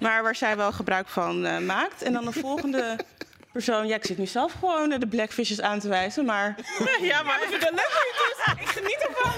[0.00, 2.02] maar waar zij wel gebruik van eh, maakt.
[2.02, 2.96] En dan de volgende
[3.52, 3.86] persoon.
[3.86, 6.54] Ja, ik zit nu zelf gewoon eh, de blackfishes aan te wijzen, maar...
[7.00, 8.60] Ja, maar ik vind het leuk doet.
[8.60, 9.32] Ik geniet ervan.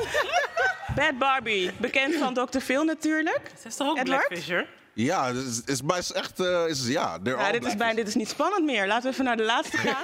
[0.97, 2.59] Bad Barbie, bekend van Dr.
[2.59, 3.41] Phil natuurlijk.
[3.61, 4.27] Ze is toch ook Edward?
[4.29, 4.67] Blackfisher?
[4.93, 6.41] Ja, het is, is, is echt...
[6.41, 8.87] eh, is, ja, Ja, dit is, bijna, dit is niet spannend meer.
[8.87, 10.03] Laten we even naar de laatste gaan.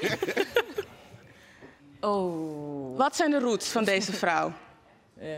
[2.01, 2.97] Oh.
[2.97, 4.53] Wat zijn de roots van deze vrouw?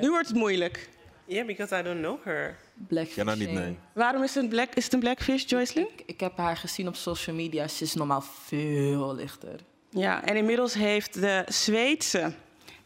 [0.01, 0.89] Nu wordt het moeilijk.
[1.25, 2.57] Yeah, because I don't know her.
[2.89, 3.17] Blackfish.
[3.17, 3.79] Ja, nou niet, nee.
[3.93, 5.89] Waarom is het een, black, is het een blackfish, Joycelyn?
[5.97, 7.69] Ik, ik heb haar gezien op social media.
[7.69, 9.61] Ze is normaal veel lichter.
[9.91, 12.33] Ja, en inmiddels heeft de Zweedse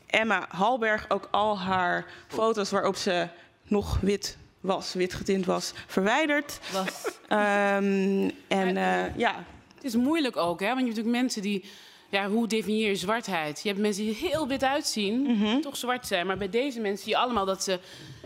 [0.07, 3.29] Emma Halberg ook al haar foto's waarop ze
[3.63, 6.61] nog wit was, wit getint was, verwijderd.
[6.73, 7.11] Was.
[7.29, 10.67] Ehm, en eh, ja, Het is moeilijk ook, hè?
[10.67, 11.65] Want je hebt natuurlijk mensen die...
[12.13, 13.61] Ja, hoe definieer je zwartheid?
[13.63, 15.61] Je hebt mensen die heel wit uitzien, Mhm.
[15.61, 16.27] toch zwart zijn.
[16.27, 17.79] Maar bij deze mensen zie je allemaal dat ze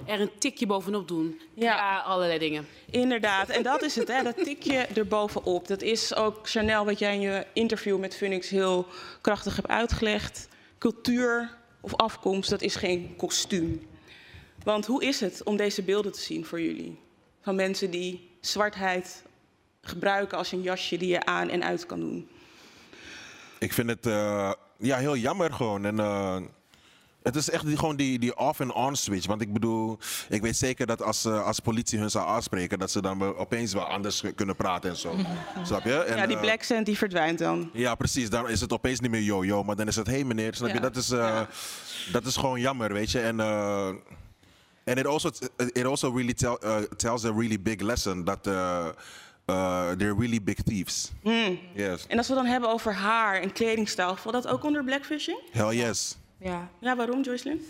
[0.07, 1.41] er een tikje bovenop doen.
[1.55, 2.67] Ja, allerlei dingen.
[2.91, 5.67] Inderdaad, en dat is het, hè, dat tikje erbovenop.
[5.69, 8.87] Dat is ook, Chanel, wat jij in je interview met Phoenix heel
[9.21, 10.49] krachtig hebt uitgelegd.
[10.79, 13.87] Cultuur of afkomst, dat is geen kostuum.
[14.63, 16.99] Want hoe is het om deze beelden te zien voor jullie?
[17.43, 19.23] Van mensen die zwartheid
[19.81, 22.29] gebruiken als een jasje die je aan en uit kan doen.
[23.67, 25.85] Ik vind het eh, ja, heel jammer gewoon.
[25.85, 26.37] En, eh,
[27.23, 29.27] het is echt die, gewoon die, die off- en on-switch.
[29.27, 29.99] Want ik bedoel,
[30.29, 32.79] ik weet zeker dat als, eh, als politie hun zou aanspreken...
[32.79, 35.15] dat ze dan opeens wel anders kunnen praten en zo.
[35.63, 35.95] Snap je?
[35.95, 37.71] En, ja, die black cent die verdwijnt dan.
[37.73, 38.31] Ja, precies.
[38.31, 40.55] Dan is het opeens niet meer yo-yo, maar dan is het hey meneer.
[40.55, 40.81] Snap je?
[40.81, 41.09] Dat is,
[42.13, 43.21] dat is gewoon jammer, weet je.
[43.21, 43.41] En
[44.89, 45.31] and it also
[45.75, 46.59] it also really tell,
[46.97, 48.47] tells a really big lesson that
[49.51, 51.13] uh, uh, they're really big thieves.
[51.23, 51.59] Hmm.
[51.75, 52.07] Yes.
[52.07, 55.39] En als we dan hebben over haar en kledingstijl, valt dat ook onder blackfishing?
[55.51, 56.17] Hell yes.
[56.39, 56.69] Ja.
[56.81, 57.67] Ja, waarom, Joycelyn?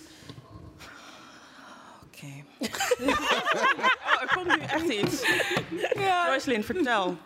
[2.06, 2.26] Oké.
[3.06, 5.22] oh, er komt nu echt iets.
[6.26, 7.16] Joycelyn, vertel.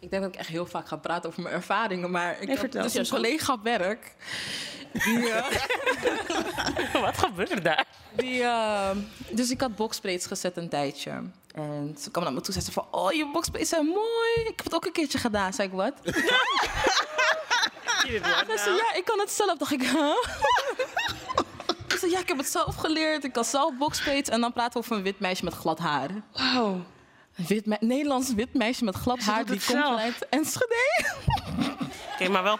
[0.00, 2.48] Ik denk dat ik echt heel vaak ga praten over mijn ervaringen, maar ik Nee,
[2.48, 2.82] heb vertel.
[2.82, 4.14] dus Ja, een collega op werk.
[4.92, 7.86] Die, eh, Wat gebeurt er daar?
[8.16, 8.90] die, eh,
[9.30, 11.22] dus ik had boxbraids gezet een tijdje.
[11.54, 14.30] En ze kwam naar me toe en zei ze van, oh, je boxbraids zijn mooi.
[14.40, 15.52] Ik heb het ook een keertje gedaan.
[15.52, 15.92] Zei ik, wat?
[16.02, 16.22] Zei
[18.58, 19.58] ze, ja, ik kan het zelf.
[19.58, 20.16] Dacht ik, huh?
[21.88, 23.24] Ik zei, ja, ik heb het zelf geleerd.
[23.24, 24.30] Ik kan zelf boxbraids.
[24.30, 26.10] En dan praten we over een wit meisje met glad haar.
[26.32, 26.72] Wauw.
[27.36, 29.44] Een wit me- Nederlands wit meisje met glad Ze haar.
[29.44, 31.04] Die komt vanuit Enschede.
[32.14, 32.58] Oké, maar wel...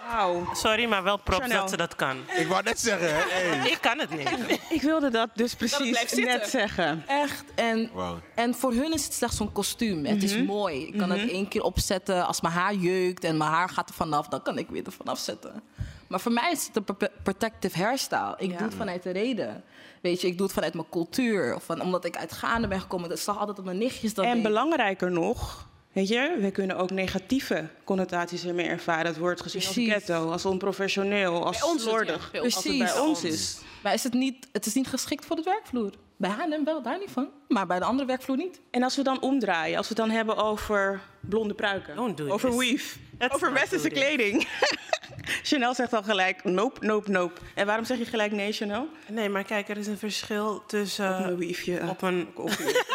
[0.53, 1.61] Sorry, maar wel props Chanel.
[1.61, 2.17] dat ze dat kan.
[2.37, 3.21] Ik wou net zeggen, hè.
[3.35, 3.71] Hey.
[3.71, 4.61] Ik kan het niet.
[4.69, 6.25] Ik wilde dat dus precies zitten.
[6.25, 7.05] net zeggen.
[7.07, 7.45] Echt.
[7.55, 7.91] En,
[8.35, 10.05] en voor hun is het slechts zo'n kostuum.
[10.05, 10.45] Het is Mhm.
[10.45, 10.87] mooi.
[10.87, 11.29] Ik kan het Mhm.
[11.29, 12.27] één keer opzetten.
[12.27, 14.93] Als mijn haar jeukt en mijn haar gaat er vanaf, dan kan ik weer er
[14.93, 15.63] vanaf zetten.
[16.09, 18.35] Maar voor mij is het een pro- protective hairstyle.
[18.39, 18.57] Ik Ja.
[18.57, 19.65] doe het vanuit de reden.
[20.03, 21.55] Weet je, ik doe het vanuit mijn cultuur.
[21.55, 23.09] Of van, omdat ik uit Gaande ben gekomen.
[23.09, 24.43] Dat zag altijd op mijn nichtjes dat En deed.
[24.43, 29.07] belangrijker nog, weet je, we kunnen ook negatieve connotaties ermee ervaren.
[29.07, 29.93] Het wordt gezien Precies.
[29.93, 32.31] als ghetto, als onprofessioneel, als slordig.
[32.43, 33.59] Als het bij ons is.
[33.83, 35.91] Maar is het, niet, het is niet geschikt voor de werkvloer.
[36.17, 37.29] Bij H&M wel, daar niet van.
[37.49, 38.61] Maar bij de andere werkvloer niet.
[38.71, 42.29] En als we dan omdraaien, als we het dan hebben over blonde pruiken, Don't do
[42.29, 42.59] over this.
[42.59, 42.97] weave,
[43.35, 44.47] over westerse kleding.
[45.43, 47.41] Chanel zegt al gelijk, nope, nope, nope.
[47.55, 48.89] En waarom zeg je gelijk nee, Chanel?
[49.09, 51.19] Nee, maar kijk, er is een verschil tussen...
[51.19, 51.89] Op een weaveje.
[51.89, 52.29] Op een...
[52.37, 52.94] Hij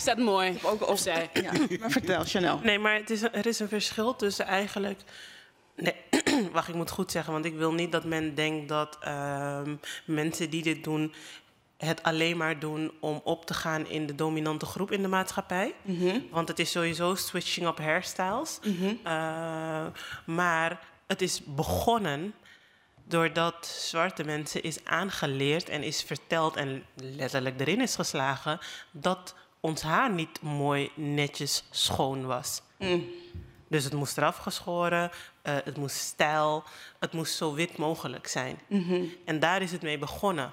[0.00, 0.58] staat mooi.
[0.62, 1.30] Ook Of zij.
[1.32, 2.60] Ja, maar vertel, Chanel.
[2.62, 5.00] Nee, maar het is, er is een verschil tussen eigenlijk.
[5.76, 5.94] Nee,
[6.52, 10.50] wacht, ik moet goed zeggen, want ik wil niet dat men denkt dat ehm, mensen
[10.50, 11.14] die dit doen
[11.76, 15.74] het alleen maar doen om op te gaan in de dominante groep in de maatschappij.
[16.30, 18.58] Want het is sowieso switching up hairstyles.
[19.02, 19.86] Eh,
[20.26, 22.34] maar het is begonnen
[23.04, 28.58] doordat zwarte mensen is aangeleerd en is verteld en letterlijk erin is geslagen
[28.90, 32.62] dat ons haar niet mooi, netjes, schoon was.
[33.68, 35.10] Dus het moest eraf geschoren,
[35.42, 36.64] eh, het moest stijl,
[36.98, 38.58] het moest zo wit mogelijk zijn.
[38.66, 39.02] Mhm.
[39.24, 40.52] En daar is het mee begonnen.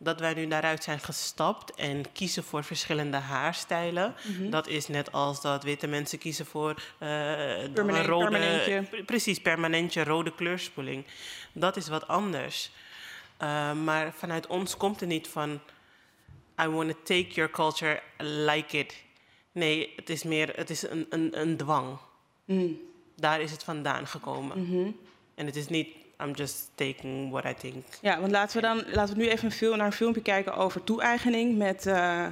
[0.00, 4.14] Dat wij nu daaruit zijn gestapt en kiezen voor verschillende haarstijlen.
[4.22, 4.50] Mhm.
[4.50, 8.28] Dat is net als dat witte mensen kiezen voor Permanent- een rode...
[8.30, 8.82] permanentje.
[8.82, 11.04] pre- Precies, permanentje rode kleurspoeling.
[11.52, 12.70] Dat is wat anders.
[13.36, 15.60] Eh, maar vanuit ons komt er niet van...
[16.64, 18.94] I want to take your culture, like it.
[19.52, 21.98] Nee, het is meer het is een, een, een dwang.
[22.44, 22.76] Mm.
[23.16, 24.62] Daar is het vandaan gekomen.
[24.62, 24.90] Mhm.
[25.34, 25.88] En het is niet,
[26.24, 27.84] I'm just taking what I think.
[28.02, 30.54] Ja, want laten we dan laten we nu even een film, naar een filmpje kijken
[30.54, 32.26] over toe-eigening met eh,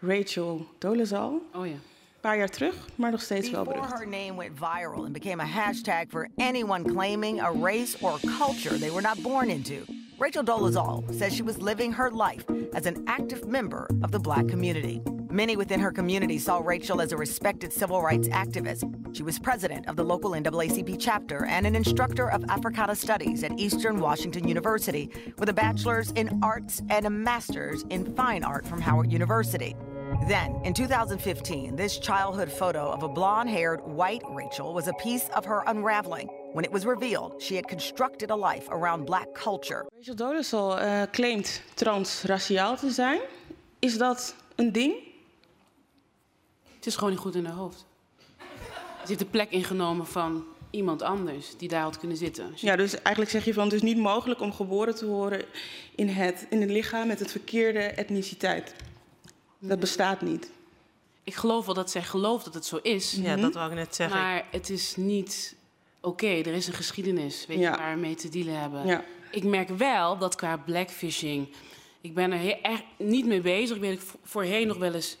[0.00, 1.42] Rachel Dolezal.
[1.54, 1.72] Oh ja.
[1.72, 3.98] Een paar jaar terug, maar nog steeds wel Before berucht.
[3.98, 8.78] her name went viral and became a hashtag for anyone claiming a race or culture
[8.78, 9.74] they were not born into,
[10.18, 14.48] Rachel Dolezal says she was living her life as an active member of the black
[14.48, 15.02] community.
[15.30, 19.14] Many within her community saw Rachel as a respected civil rights activist.
[19.14, 23.58] She was president of the local NAACP chapter and an instructor of Africana Studies at
[23.58, 28.80] Eastern Washington University with a bachelor's in arts and a master's in fine art from
[28.80, 29.76] Howard University.
[30.24, 35.28] Then, in 2015, this childhood photo of a blonde haired white Rachel was a piece
[35.36, 39.86] of her unraveling when it was revealed she had constructed a life around black culture.
[39.96, 43.20] Rachel Dolezal eh claimt transraciaal te zijn.
[43.78, 44.94] Is dat een ding?
[46.74, 47.84] Het is gewoon niet goed in haar hoofd.
[49.00, 52.52] Er zit de plek ingenomen van iemand anders die daar had kunnen zitten.
[52.56, 55.44] Ja, dus eigenlijk zeg je van het is niet mogelijk om geboren te worden
[55.94, 58.74] in het, in het lichaam met het verkeerde etniciteit.
[59.68, 60.50] Dat bestaat niet.
[61.24, 63.12] Ik geloof wel dat zij gelooft dat het zo is.
[63.12, 64.18] Ja, dat wou ik net zeggen.
[64.18, 65.56] Maar het is niet
[66.00, 66.26] oké.
[66.26, 68.86] Er is een geschiedenis weet je, waar we mee te dealen hebben.
[68.86, 69.04] Ja.
[69.30, 71.48] Ik merk wel dat qua blackfishing...
[72.00, 73.76] Ik ben er heel, echt niet mee bezig.
[73.76, 75.16] Ik weet dat ik vo- voorheen nog wel eens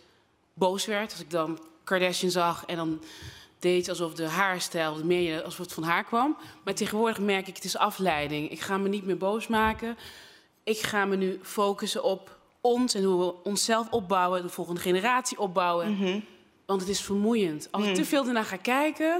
[0.54, 1.10] boos werd.
[1.12, 3.02] Als ik dan Kardashian zag en dan
[3.58, 6.36] deed alsof de haarstijl meer alsof het van haar kwam.
[6.64, 8.50] Maar tegenwoordig merk ik, het is afleiding.
[8.50, 9.96] Ik ga me niet meer boos maken.
[10.64, 12.35] Ik ga me nu focussen op
[12.66, 16.24] ons en hoe we onszelf opbouwen, de volgende generatie opbouwen.
[16.66, 17.68] Want het is vermoeiend.
[17.70, 17.94] Als ik Mm.
[17.94, 19.10] te veel ernaar ga kijken,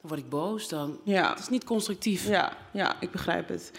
[0.00, 0.68] dan word ik boos.
[0.68, 1.30] Dan, Ja.
[1.30, 2.28] Het is niet constructief.
[2.28, 3.70] Ja, ja ik begrijp het.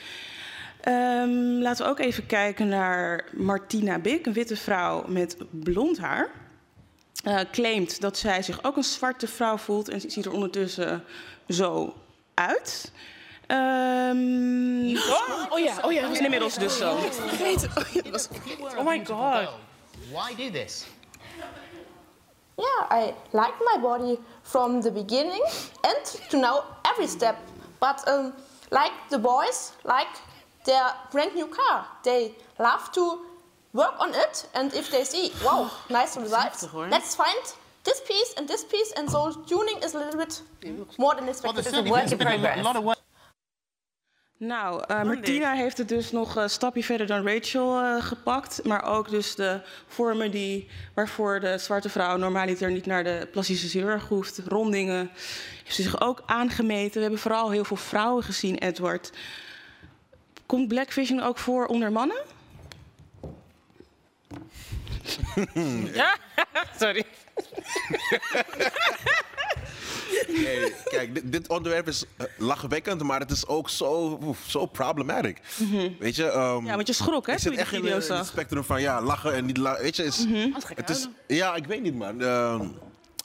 [0.82, 1.30] Ehm,
[1.62, 6.30] laten we ook even kijken naar Martina Bik, een witte vrouw met blond haar.
[7.24, 11.04] Eh, claimt dat zij zich ook een zwarte vrouw voelt en ziet er ondertussen
[11.48, 11.94] zo
[12.34, 12.92] uit.
[13.52, 14.96] Ehm,
[15.50, 16.02] oh yeah, oh ja.
[16.02, 16.98] En inmiddels dus zo.
[18.78, 19.50] Oh my god.
[20.12, 20.86] Why do this?
[22.58, 25.44] Yeah, I like my body from the beginning
[25.82, 27.36] and to now every step.
[27.80, 28.34] But um,
[28.70, 30.10] like the boys, like
[30.64, 33.20] their brand new car, they love to
[33.74, 34.48] work on it.
[34.54, 38.94] And if they see, wow, nice results, let's find this piece and this piece.
[38.96, 40.42] And so tuning is a little bit
[40.98, 41.66] more than expected.
[41.66, 43.01] It's a work in progress.
[44.44, 48.64] Nou, eh, Martina heeft het dus nog een stapje verder dan Rachel eh, gepakt.
[48.64, 53.68] Maar ook dus de vormen die, waarvoor de zwarte vrouw normaliter niet naar de plastische
[53.68, 54.42] chirurg hoeft.
[54.48, 55.12] Rondingen
[55.64, 56.94] heeft ze zich ook aangemeten.
[56.94, 59.12] We hebben vooral heel veel vrouwen gezien, Edward.
[60.46, 62.22] Komt blackfishing ook voor onder mannen?
[65.94, 66.18] Ja,
[66.80, 67.06] sorry.
[71.12, 75.38] Kijk, dit, dit onderwerp is eh, lachwekkend, maar het is ook zo, oef, zo problematic.
[76.00, 76.26] Weet je?
[76.32, 79.02] ehm, Ja, want je schrok, hè, Ik zit echt in, in het spectrum van ja,
[79.02, 79.84] lachen en niet lachen.
[79.84, 80.50] Weet je, is, Mhm.
[80.76, 82.22] het is, ja, ik weet niet, man.
[82.22, 82.68] Ehm,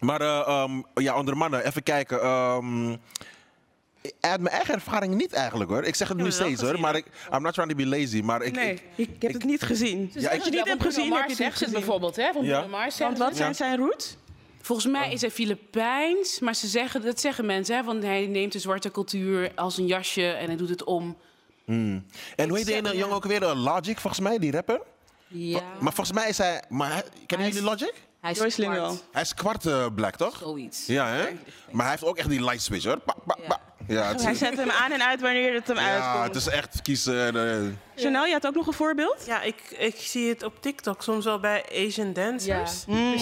[0.00, 2.20] maar eh, ehm, ja, onder mannen, even kijken.
[2.22, 2.96] ehm,
[4.20, 5.82] uit mijn eigen ervaring niet eigenlijk hoor.
[5.84, 8.42] Ik zeg het nu steeds hoor, maar ik, I'm not trying to be lazy, maar
[8.42, 8.54] ik...
[8.54, 10.10] nee, ik, ik, heb het niet gezien.
[10.14, 11.72] Ja, Als je het niet hebt gezien, heb je het niet zegt het gezien.
[11.72, 12.32] bijvoorbeeld, hè?
[12.32, 12.66] Van Ja.
[12.66, 14.16] Mars Want wat zijn zijn roots?
[14.66, 17.84] Volgens mij is hij Filipijns, maar ze zeggen, dat zeggen mensen, hè?
[17.84, 21.16] Want hij neemt de zwarte cultuur als een jasje en hij doet het om.
[21.64, 22.06] Hmm.
[22.36, 23.42] En hoe heet die ene jongen ook weer?
[23.42, 24.80] Eh, Logic, volgens mij, die rapper.
[25.28, 25.60] Ja.
[25.80, 26.62] Maar volgens mij is hij...
[26.68, 27.92] Maar hij- kennen jullie Logic?
[28.20, 28.98] Hij is Joyce.
[29.12, 30.36] Hij is kwart eh, black, toch?
[30.38, 30.86] Zoiets.
[30.86, 31.28] Ja, hè?
[31.70, 32.98] Maar hij heeft ook echt die light switch, hoor.
[32.98, 33.60] Pa, pa, pa.
[33.88, 36.26] Ja, het, Hij zet hem aan en uit wanneer het hem ja, uitkomt.
[36.26, 37.26] het is echt kiezen.
[37.26, 39.24] en, eh, Chanel, je had ook nog een voorbeeld?
[39.26, 42.84] Ja, ik, ik zie het op TikTok soms wel bij Asian dancers.
[42.86, 43.14] Mm.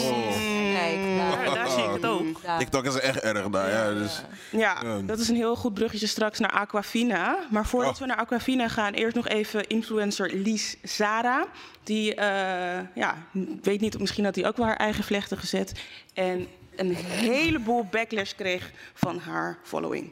[0.75, 2.41] Kijk, daar, Ja, daar zie ik het ook.
[2.59, 3.93] TikTok is echt erg daar, ja.
[4.01, 4.99] Dus, Ja, Ja.
[5.05, 7.39] dat is een heel goed bruggetje straks naar Aquafina.
[7.51, 7.99] Maar voordat Oh.
[7.99, 11.45] we naar Aquafina gaan, eerst nog even influencer Lies Zara.
[11.83, 13.15] Die, eh, ja,
[13.63, 15.73] weet niet, misschien had hij ook wel haar eigen vlechten gezet.
[16.15, 16.47] En
[16.77, 20.11] een heleboel backlash kreeg van haar following.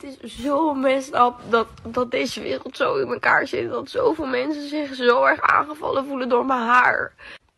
[0.00, 1.12] Het is zo messed
[1.48, 3.70] dat, dat deze wereld zo in elkaar zit.
[3.70, 7.12] Dat zoveel mensen zich zo erg aangevallen voelen door mijn haar.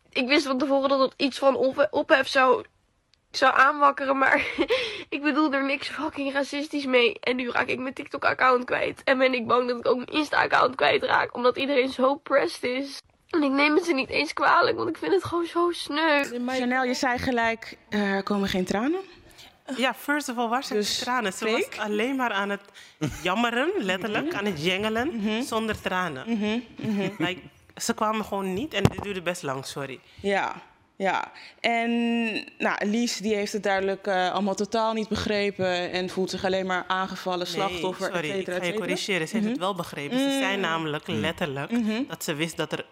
[0.09, 2.63] ik wist van tevoren dat het iets van op- ophef zou,
[3.31, 4.17] zou aanwakkeren.
[4.17, 4.45] Maar
[5.09, 7.19] ik bedoel er niks fucking racistisch mee.
[7.19, 9.01] En nu raak ik mijn TikTok-account kwijt.
[9.03, 11.35] En ben ik bang dat ik ook mijn Insta-account kwijtraak.
[11.35, 13.01] Omdat iedereen zo pressed is.
[13.29, 16.23] En ik neem het ze niet eens kwalijk, want ik vind het gewoon zo sneu.
[16.47, 18.99] Chanel, je zei gelijk, er komen geen tranen.
[19.77, 21.33] Ja, first of all, waar zijn de tranen?
[21.33, 22.61] Ze was alleen maar aan het
[23.23, 25.11] jammeren, letterlijk, aan het jengelen,
[25.43, 26.23] zonder tranen.
[27.17, 27.41] Like,
[27.75, 29.99] ze kwamen gewoon niet en dit duurde best lang, sorry.
[30.21, 30.53] Ja,
[30.95, 31.31] ja.
[31.59, 31.89] En
[32.57, 36.65] nou, Lies die heeft het duidelijk eh, allemaal totaal niet begrepen en voelt zich alleen
[36.65, 39.27] maar aangevallen, slachtoffer, Nee, sorry, et cetera, ik ga je corrigeren.
[39.27, 39.63] Ze heeft het Mhm.
[39.65, 40.19] wel begrepen.
[40.19, 40.61] Ze zei Mm.
[40.61, 41.71] namelijk letterlijk
[42.07, 42.85] dat ze wist dat er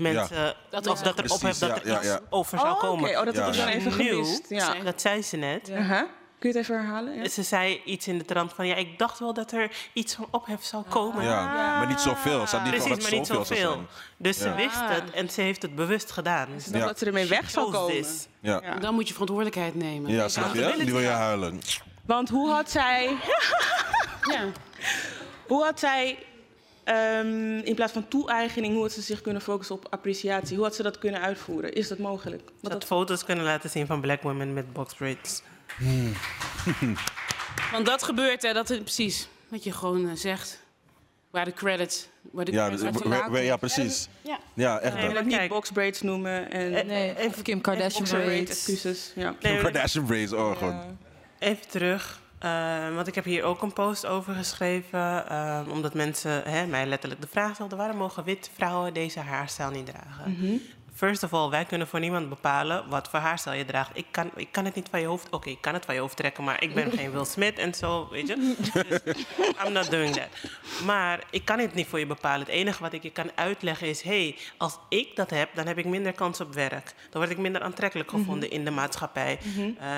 [0.00, 0.54] mensen...
[0.70, 2.20] Dat Dat, er dat er Precies, ophef dat ja, er ja, iets ja.
[2.30, 2.86] over zou Oh, oké.
[2.86, 3.10] komen.
[3.18, 4.74] Oh, dat heb ik dan even gemist, ja.
[4.84, 5.70] Dat zei ze net.
[5.78, 6.06] Aha.
[6.38, 7.14] Kun je het even herhalen?
[7.14, 7.28] Ja.
[7.28, 8.66] Ze zei iets in de trant van...
[8.66, 11.24] Ja, ik dacht wel dat er iets van ophef zou komen.
[11.24, 11.44] Ja,
[11.78, 12.46] maar niet zoveel.
[12.46, 13.78] Ze had niet Precies, maar niet zoveel zou.
[14.16, 14.54] Dus ze Ja.
[14.54, 16.46] wist het en ze heeft het bewust gedaan.
[16.60, 16.88] Ze dacht Ja.
[16.88, 18.04] dat ze ermee weg zou komen.
[18.40, 18.60] Ja.
[18.80, 20.10] Dan moet je verantwoordelijkheid nemen.
[20.10, 20.74] Ja, snap je?
[20.78, 21.60] Nu wil je huilen.
[22.04, 23.16] Want hoe had zij...
[24.32, 24.40] ja.
[25.46, 26.18] Hoe had zij,
[26.86, 30.56] ehm, in plaats van toe-eigening, hoe had ze zich kunnen focussen op appreciatie?
[30.56, 31.72] Hoe had ze dat kunnen uitvoeren?
[31.72, 32.42] Is dat mogelijk?
[32.62, 35.42] Had dat, foto's kunnen laten zien van black women met box braids.
[37.72, 40.64] Want dat gebeurt, hè, dat is precies wat je gewoon eh, zegt.
[41.30, 44.08] Waar de credits, waar de Ja, credits dus- we- we- ja, precies.
[44.22, 44.38] Ja.
[44.54, 45.24] Ja, echt nee, dat.
[45.24, 46.50] niet box braids noemen.
[46.50, 49.12] En, Nee, of Kim Kardashian braids, excuses.
[49.14, 49.34] Ja.
[49.40, 50.74] Nee, Kardashian braids, oh god.
[51.38, 55.28] Even terug, eh, want ik heb hier ook een post over geschreven.
[55.28, 59.70] eh, omdat mensen hè, mij letterlijk de vraag stelden: waarom mogen witte vrouwen deze haarstijl
[59.70, 60.36] niet dragen?
[60.38, 60.56] Mhm.
[60.94, 63.90] First of all, wij kunnen voor niemand bepalen wat voor haarstijl je draagt.
[63.94, 65.30] Ik kan, ik kan het niet van je hoofd.
[65.30, 67.74] Oké, ik kan het van je hoofd trekken, maar ik ben geen Will Smith en
[67.74, 68.34] zo, weet je.
[69.04, 69.24] Dus
[69.66, 70.28] I'm not doing that.
[70.84, 72.40] Maar ik kan het niet voor je bepalen.
[72.40, 75.78] Het enige wat ik je kan uitleggen is: hey, als ik dat heb, dan heb
[75.78, 76.94] ik minder kans op werk.
[77.10, 79.38] Dan word ik minder aantrekkelijk gevonden in de maatschappij.
[79.78, 79.88] Eh,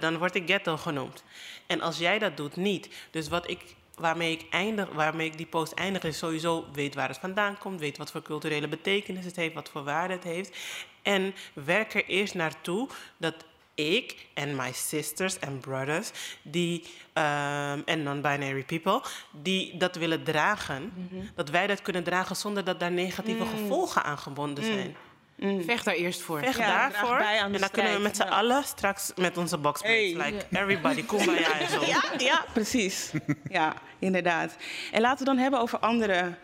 [0.00, 1.24] dan word ik ghetto genoemd.
[1.68, 2.88] En als jij dat doet, niet.
[3.10, 3.60] Dus wat ik
[3.94, 7.80] waarmee ik, eindig, waarmee ik die post eindig is sowieso weet waar het vandaan komt,
[7.80, 10.56] weet wat voor culturele betekenis het heeft, wat voor waarde het heeft.
[11.02, 13.34] En werk er eerst naartoe dat
[13.74, 16.10] ik en my sisters en brothers
[16.42, 20.92] die ehm, en non-binary people die dat willen dragen,
[21.34, 23.50] dat wij dat kunnen dragen zonder dat daar negatieve Mm.
[23.50, 24.94] gevolgen aan gebonden Mm.
[25.38, 25.64] Zijn.
[25.64, 26.38] Vecht daar eerst voor.
[26.38, 27.16] Vecht Ja, daarvoor.
[27.16, 30.14] bij aan de en dan kunnen we met z'n allen straks met onze box Hey.
[30.16, 31.84] like everybody, kumbaya en zo.
[31.86, 33.10] Ja, ja, precies.
[33.50, 34.56] Ja, inderdaad.
[34.92, 36.34] En laten we dan hebben over andere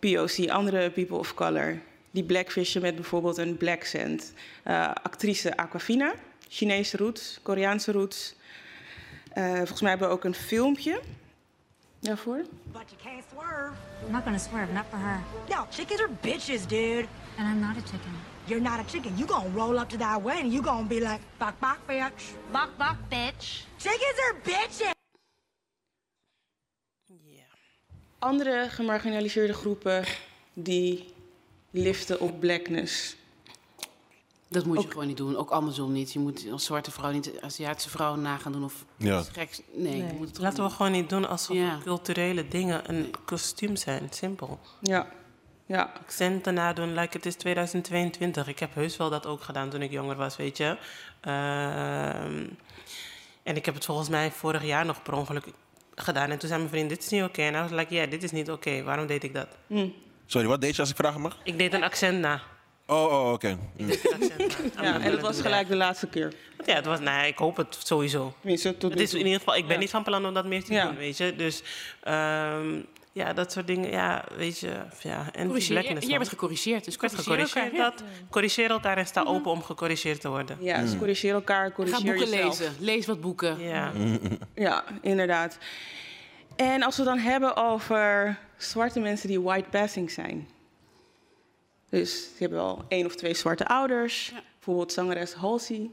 [0.00, 1.78] POC, andere people of color.
[2.10, 4.32] Die blackfishen met bijvoorbeeld een black scent.
[4.62, 6.12] Eh, actrice Aquafina,
[6.48, 8.34] Chinese roots, Koreaanse roots.
[9.32, 11.00] Eh, volgens mij hebben we ook een filmpje
[12.00, 12.44] daarvoor.
[12.72, 13.72] But you can't swerve.
[14.04, 15.20] I'm not gonna swerve, not for her.
[15.48, 17.08] No, chickens are bitches, dude.
[17.36, 18.12] And I'm not a chicken.
[18.46, 19.12] You're not a chicken.
[19.18, 22.34] You gonna roll up to that way and you gonna be like, bok bok, bitch.
[22.52, 23.64] Bok bok, bitch.
[23.78, 24.96] Chickens are bitches.
[28.18, 30.04] Andere gemarginaliseerde groepen
[30.54, 31.04] die
[31.70, 33.16] liften op blackness.
[34.50, 35.36] Dat moet je gewoon niet doen.
[35.36, 36.12] Ook Amazon niet.
[36.12, 39.18] Je moet als zwarte vrouw niet Aziatische vrouwen na gaan doen of Ja.
[39.18, 39.60] iets geks.
[39.72, 41.78] Nee, je moet het Laten we gewoon niet doen alsof Ja.
[41.84, 44.06] culturele dingen een kostuum zijn.
[44.10, 44.58] Simpel.
[44.80, 45.06] Ja.
[45.66, 45.92] Ja.
[46.00, 48.46] Accenten nadoen, like het is 2022.
[48.48, 50.76] Ik heb heus wel dat ook gedaan toen ik jonger was, weet je.
[51.20, 52.46] Ehm,
[53.42, 55.44] en ik heb het volgens mij vorig jaar nog per ongeluk
[55.94, 56.30] gedaan.
[56.30, 57.42] En toen zei mijn vriend, dit is niet oké.
[57.42, 58.82] En hij was like, ja, dit is niet oké.
[58.82, 59.48] Waarom deed ik dat?
[60.26, 61.36] Sorry, wat deed je als ik vragen mag?
[61.44, 62.40] Ik deed een accent na.
[62.90, 63.58] Oh, oh oké.
[63.76, 63.88] Mm.
[64.82, 66.32] Ja, en dat was gelijk de laatste keer.
[66.66, 68.34] Ja, het was, nou, ja, ik hoop het sowieso.
[68.40, 69.80] Tenminste, tot Het is in ieder geval, ik ben Ja.
[69.80, 70.86] niet van plan om dat meer te Ja.
[70.86, 71.36] doen, weet je.
[71.36, 71.62] Dus
[72.02, 72.80] ehm,
[73.12, 74.70] ja, dat soort dingen, ja, weet je.
[75.02, 76.08] Ja, en Corrigeer- dan.
[76.18, 77.72] bent gecorrigeerd, dus corrigeer gecorrigeerd.
[77.72, 80.56] elkaar, Dat, corrigeer elkaar en sta open om gecorrigeerd te worden.
[80.60, 82.58] Ja, dus corrigeer elkaar, Ga corrigeer boeken jezelf.
[82.58, 82.74] lezen.
[82.78, 83.60] Lees wat boeken.
[83.60, 83.92] Ja.
[84.54, 85.58] Ja, inderdaad.
[86.56, 90.48] En als we het dan hebben over zwarte mensen die white passing zijn.
[91.88, 94.32] Dus ze hebben wel één of twee zwarte ouders.
[94.54, 95.90] Bijvoorbeeld zangeres Halsey.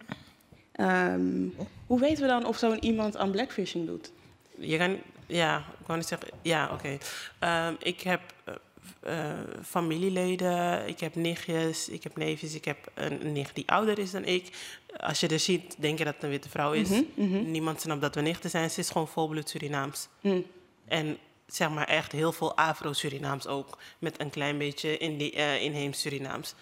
[0.71, 1.47] Ehm,
[1.87, 4.11] hoe weten we dan of zo'n iemand aan blackfishing doet?
[4.57, 6.97] Je kan, ja, ik wou niet zeggen, ja, oké.
[7.39, 8.53] Ehm, ik heb eh,
[8.99, 14.11] eh, familieleden, ik heb nichtjes, ik heb neefjes, ik heb een nicht die ouder is
[14.11, 14.49] dan ik.
[14.97, 16.89] Als je er ziet, denk je dat het een witte vrouw is.
[16.89, 17.51] Mhm, mhm.
[17.51, 18.69] Niemand snapt dat we nichten zijn.
[18.69, 20.07] Ze is gewoon volbloed Surinaams.
[20.21, 20.41] Hm.
[20.87, 21.17] En
[21.47, 23.77] zeg maar echt heel veel Afro-Surinaams ook.
[23.99, 26.55] Met een klein beetje in die, eh, inheems Surinaams.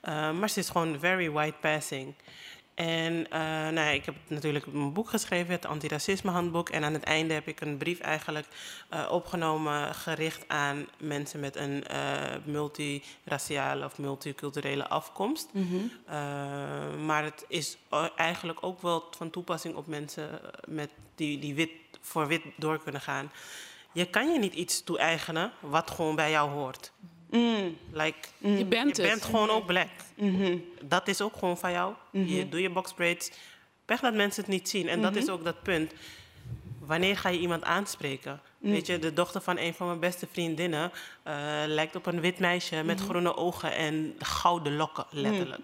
[0.00, 2.14] Eh, maar ze is gewoon very white passing.
[2.74, 6.68] En eh, nou ja, ik heb natuurlijk mijn boek geschreven, het antiracisme handboek.
[6.68, 8.46] En aan het einde heb ik een brief eigenlijk
[9.10, 11.84] opgenomen gericht aan mensen met een
[12.44, 15.48] multiraciale of multiculturele afkomst.
[15.52, 17.04] Mhm.
[17.04, 17.78] Maar het is
[18.16, 21.70] eigenlijk ook wel van toepassing op mensen met die, die wit,
[22.00, 23.30] voor wit door kunnen gaan.
[23.92, 26.92] Je kan je niet iets toe-eigenen wat gewoon bij jou hoort.
[27.92, 29.10] Like, Je bent je het.
[29.12, 29.88] bent gewoon ook black.
[30.14, 30.56] Mhm.
[30.82, 31.94] Dat is ook gewoon van jou.
[32.10, 33.30] Je doet je boxbraids.
[33.84, 34.88] Pech dat mensen het niet zien.
[34.88, 35.20] En dat Mhm.
[35.20, 35.92] is ook dat punt.
[36.78, 38.40] Wanneer ga je iemand aanspreken?
[38.58, 38.70] Mm.
[38.70, 41.34] Weet je, de dochter van een van mijn beste vriendinnen eh,
[41.66, 45.62] lijkt op een wit meisje met groene ogen en gouden lokken, letterlijk.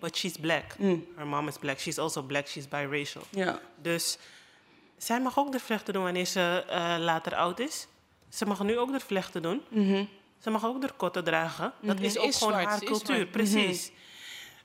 [0.00, 0.78] But she's black.
[0.78, 1.06] Mm.
[1.16, 1.78] Her mom is black.
[1.78, 2.46] She's also black.
[2.48, 3.22] She's biracial.
[3.30, 3.60] Ja.
[3.82, 4.18] Dus
[4.98, 7.86] zij mag ook de vlechten doen wanneer ze eh, later oud is.
[8.28, 9.62] Ze mag nu ook de vlechten doen.
[9.68, 10.04] Mhm.
[10.38, 11.72] Ze mag ook de kotten dragen.
[11.80, 12.04] Dat Mhm.
[12.04, 13.14] is ook is gewoon zwart, haar cultuur.
[13.16, 13.30] zwart.
[13.30, 13.90] Precies.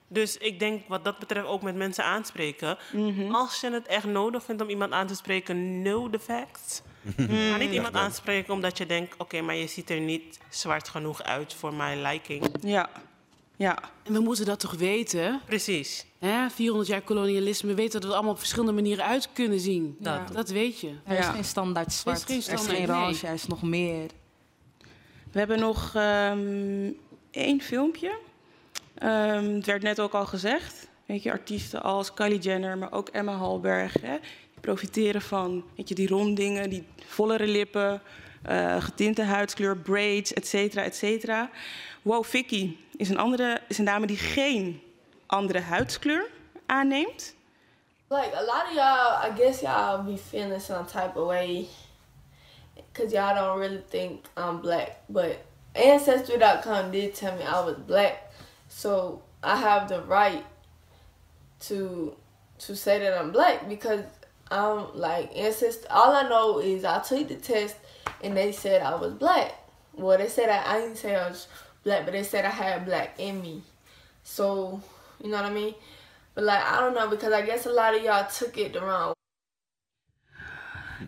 [0.07, 2.77] Dus ik denk wat dat betreft ook met mensen aanspreken.
[2.93, 3.35] Mhm.
[3.35, 6.81] Als je het echt nodig vindt om iemand aan te spreken, know the facts.
[7.17, 11.23] Ga niet iemand aanspreken omdat je denkt, oké, maar je ziet er niet zwart genoeg
[11.23, 12.55] uit voor mijn liking.
[12.61, 12.89] Ja.
[13.61, 13.77] Ja.
[14.03, 15.41] En we moeten dat toch weten?
[15.45, 16.05] Precies.
[16.19, 16.49] Hè?
[16.49, 17.69] 400 jaar kolonialisme.
[17.69, 19.95] We weten dat we er allemaal op verschillende manieren uit kunnen zien.
[19.99, 20.33] Dat.
[20.33, 20.87] Dat weet je.
[21.05, 21.31] Er is Ja.
[21.31, 22.17] geen standaard zwart.
[22.17, 23.05] Er is geen Er is standaard, geen nee.
[23.05, 24.09] range, er is nog meer.
[25.31, 26.89] We hebben nog ehm,
[27.31, 28.17] één filmpje.
[28.95, 30.87] Ehm, het werd net ook al gezegd.
[31.05, 33.93] Weet je, artiesten als Kylie Jenner, maar ook Emma Hallberg.
[34.01, 38.01] Hè, die profiteren van weet je, die rondingen, die vollere lippen,
[38.43, 41.49] eh, getinte huidskleur, braids, et cetera, et cetera.
[42.01, 44.81] Wow, Vicky is een, andere, is een dame die geen
[45.25, 46.29] andere huidskleur
[46.65, 47.35] aanneemt.
[48.09, 51.67] Like a lot of y'all, I guess y'all be feeling some type of way
[52.75, 54.97] because y'all don't really think I'm black.
[55.07, 55.37] But
[55.73, 58.31] Ancestry.com did tell me I was black,
[58.67, 60.45] so I have the right
[61.61, 62.15] to
[62.59, 64.03] to say that I'm black because
[64.49, 65.87] I'm like ancestor.
[65.89, 67.77] All I know is I took the test
[68.21, 69.53] and they said I was black.
[69.93, 71.47] Well, they said I, I didn't say I was
[71.83, 73.61] black, but they said I had black in me.
[74.23, 74.79] So
[75.19, 75.73] you know what I mean.
[76.33, 78.79] But like I don't know because I guess a lot of y'all took it the
[78.79, 79.13] wrong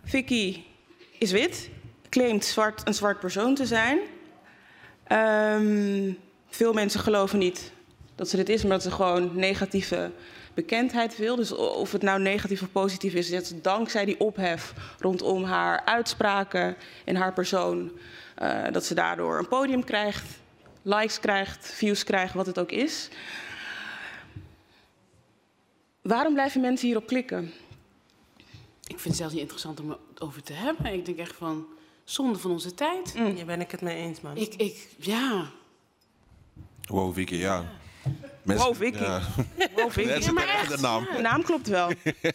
[0.02, 0.66] Vicky
[1.18, 1.70] is wit,
[2.08, 3.98] claimt zwart, een zwart persoon te zijn.
[5.04, 6.12] Ehm,
[6.48, 7.72] veel mensen geloven niet
[8.14, 10.10] dat ze dit is, maar dat ze gewoon negatieve
[10.54, 11.36] bekendheid wil.
[11.36, 15.84] Dus of het nou negatief of positief is, dat ze dankzij die ophef rondom haar
[15.84, 17.92] uitspraken en haar persoon,
[18.34, 20.24] eh, dat ze daardoor een podium krijgt,
[20.84, 23.08] likes krijgt, views krijgt, wat het ook is.
[26.02, 27.52] Waarom blijven mensen hierop klikken?
[28.86, 30.92] Ik vind het zelfs niet interessant om het over te hebben.
[30.92, 31.66] Ik denk echt van,
[32.04, 33.12] zonde van onze tijd.
[33.12, 34.36] Hier ben ik het mee eens, man.
[34.36, 35.50] Ik, ik, ja.
[36.82, 37.64] Wow, Vicky, ja.
[38.42, 39.02] Wow, Vicky.
[39.02, 39.22] Ja.
[39.74, 40.08] Wow, Vicky.
[40.12, 41.06] Mensen Ja, maar echt, de naam.
[41.16, 41.88] De naam klopt wel.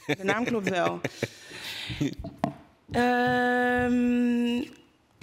[0.06, 1.00] De naam klopt wel.
[2.92, 4.64] Ehm,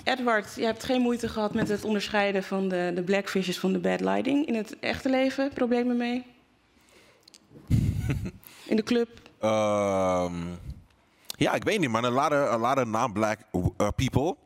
[0.07, 3.78] Edward, je hebt geen moeite gehad met het onderscheiden van de, de blackfishes van de
[3.78, 4.46] bad lighting.
[4.46, 6.26] In het echte leven problemen mee?
[8.70, 9.09] In de club?
[9.40, 10.34] Ehm,
[11.36, 12.04] ja, ik weet niet, man.
[12.04, 14.36] A lot of, a lot of non-black uh, people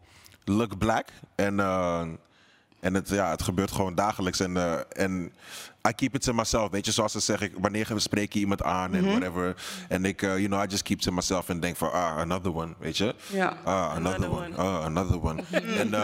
[0.44, 1.08] look black.
[1.34, 2.08] En, eh,
[2.80, 4.40] en het, ja, het gebeurt gewoon dagelijks.
[4.40, 5.32] En, eh, en
[5.88, 6.70] I keep it to myself.
[6.70, 9.10] Weet je, zoals ze zeggen, ik- wanneer spreek je iemand aan en Mhm.
[9.10, 9.56] whatever.
[9.88, 12.16] En ik, eh, you know, I just keep it to myself en denk van, ah,
[12.16, 13.14] another one, weet je.
[13.26, 13.56] Ja.
[13.64, 14.56] Ah, another, one.
[14.56, 15.42] Ah, another one.
[15.50, 15.94] en,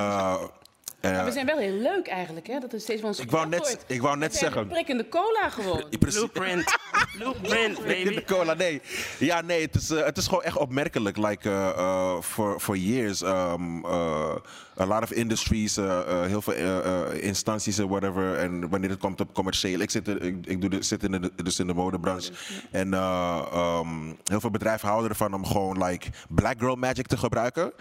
[1.06, 2.58] eh, eh, Maar we zijn wel heel leuk eigenlijk, hè?
[2.58, 3.84] Dat is steeds van ons Ik wou net- wordt.
[3.86, 4.66] ik wou net zeggen.
[4.66, 5.84] prikkende cola gewoon.
[5.98, 6.78] Blueprint.
[7.16, 8.14] Blueprint, baby.
[8.14, 8.80] De cola, nee.
[9.18, 11.16] Ja, nee, het is, eh, het is gewoon echt opmerkelijk.
[11.16, 14.34] Like, uh, uh, for, for years, um, uh,
[14.80, 18.36] a lot of industries, uh, uh, heel veel uh, uh, instanties en whatever.
[18.36, 19.80] En wanneer het komt op commercieel.
[19.80, 22.32] Ik zit, ik, ik doe de, zit in de, dus in de modebranche.
[22.70, 27.16] En uh, um, heel veel bedrijven houden ervan om gewoon like black girl magic te
[27.16, 27.72] gebruiken.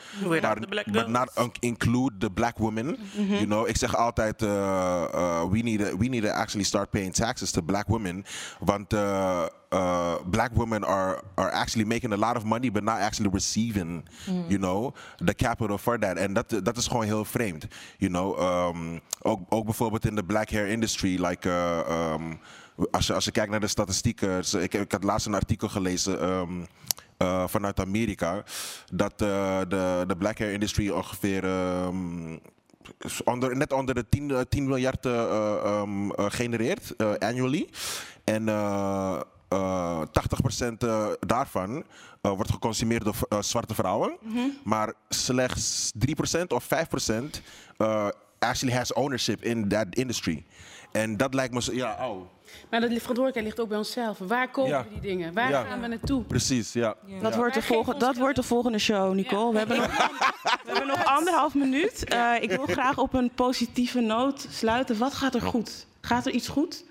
[0.41, 0.59] Maar,
[0.91, 2.57] but not include the black
[3.17, 3.33] Mhm.
[3.33, 6.89] You know, ik zeg altijd, uh, uh, we, need to, we need to actually start
[6.89, 8.25] paying taxes to black women.
[8.59, 12.99] Want uh, uh, black women are, are actually making a lot of money, but not
[12.99, 14.45] actually receiving, Mm.
[14.47, 14.93] you know,
[15.25, 16.17] the capital for that.
[16.17, 17.67] En dat, dat is gewoon heel vreemd.
[17.97, 18.39] You know,
[18.75, 21.49] um, ook, ook bijvoorbeeld in de black hair industry, like...
[22.13, 22.39] Um,
[22.91, 25.69] als je, als je kijkt naar de statistieken, ze- ik, ik had laatst een artikel
[25.69, 26.65] gelezen um,
[27.17, 28.43] uh, vanuit Amerika,
[28.93, 32.39] dat uh, de, de black hair industry ongeveer um,
[33.23, 37.69] onder, net onder de 10, eh, 10 miljard uh, um, genereert annually.
[38.23, 40.05] En uh, uh, 80%
[40.79, 41.83] uh, daarvan uh,
[42.21, 44.17] wordt geconsumeerd door zwarte vrouwen.
[44.21, 44.39] Mhm.
[44.63, 45.91] Maar slechts
[46.37, 46.69] 3% of 5%
[47.77, 48.07] uh,
[48.39, 50.45] actually has ownership in that industry.
[50.95, 52.21] En dat lijkt me zo, ja, oh.
[52.69, 54.17] Maar dat verantwoordelijkheid ligt ook bij onszelf.
[54.17, 54.83] Waar Ja.
[54.83, 55.33] we die dingen?
[55.33, 55.63] Waar Ja.
[55.63, 56.23] gaan we naartoe?
[56.23, 56.95] Precies, ja.
[57.21, 57.37] Dat, Ja.
[57.37, 59.51] wordt de volgende, dat wordt de volgende show, Nicole.
[59.51, 59.87] We, hebben nog,
[60.63, 62.03] we hebben nog anderhalf minuut.
[62.03, 64.97] Eh, ik wil graag op een positieve noot sluiten.
[64.97, 65.85] Wat gaat er goed?
[66.01, 66.83] Gaat er iets goed?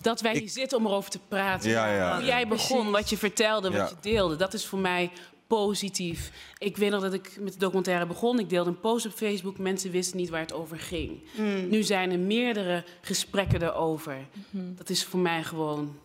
[0.00, 1.70] Dat wij hier zitten om erover te praten.
[1.70, 2.14] Ja, ja.
[2.16, 2.92] Hoe jij begon, Precies.
[2.92, 3.86] wat je vertelde, wat Ja.
[3.88, 4.36] je deelde.
[4.36, 5.10] Dat is voor mij
[5.46, 6.30] positief.
[6.58, 8.38] Ik weet nog dat ik met de documentaire begon.
[8.38, 9.58] Ik deelde een post op Facebook.
[9.58, 11.22] Mensen wisten niet waar het over ging.
[11.36, 11.68] Mm.
[11.68, 14.26] Nu zijn er meerdere gesprekken erover.
[14.50, 15.96] Dat is voor mij gewoon...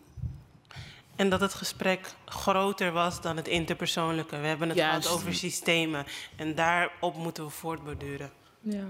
[1.16, 4.38] En dat het gesprek groter was dan het interpersoonlijke.
[4.38, 5.06] We hebben het Juist.
[5.06, 6.04] gehad over systemen.
[6.36, 8.30] En daarop moeten we voortborduren.
[8.60, 8.84] Ja.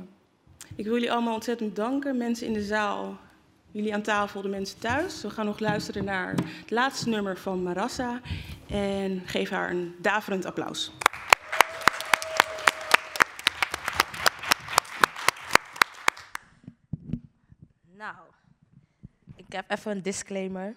[0.75, 2.17] Ik wil jullie allemaal ontzettend danken.
[2.17, 3.19] Mensen in de zaal,
[3.71, 5.23] jullie aan tafel, de mensen thuis.
[5.23, 8.21] We gaan nog luisteren naar het laatste nummer van Marassa.
[8.69, 10.93] En geef haar een daverend applaus.
[17.97, 18.17] Nou,
[19.37, 20.77] ik heb even een disclaimer.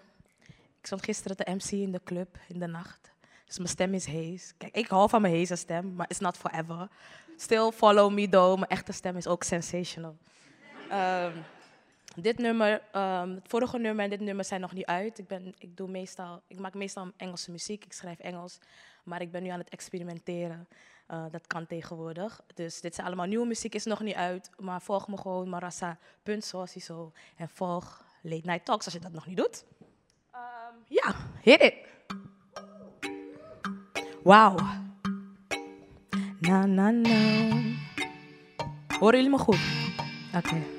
[0.80, 3.12] Ik stond gisteren te MC in de club in de nacht.
[3.46, 4.54] Dus mijn stem is hees.
[4.58, 6.88] Kijk, ik hou van mijn heese stem, maar it's not forever.
[7.36, 8.58] Still follow me though.
[8.58, 10.16] Mijn echte stem is ook sensational.
[10.90, 11.32] Ehm,
[12.22, 15.18] dit nummer, ehm, het vorige nummer en dit nummer zijn nog niet uit.
[15.18, 18.58] Ik, ben, ik, doe meestal, ik maak meestal Engelse muziek, ik schrijf Engels.
[19.04, 20.68] Maar ik ben nu aan het experimenteren.
[21.06, 22.40] Eh, dat kan tegenwoordig.
[22.54, 24.50] Dus dit zijn allemaal nieuwe muziek, is nog niet uit.
[24.58, 27.12] Maar volg me gewoon, marassa.soasiso.
[27.36, 29.64] En volg Late Night Talks als je dat nog niet doet.
[30.30, 31.74] Ehm, ja, hit it.
[34.22, 34.56] Wauw.
[36.40, 37.62] Na, na, na.
[38.98, 39.58] Horen jullie me goed?
[40.34, 40.73] Oké.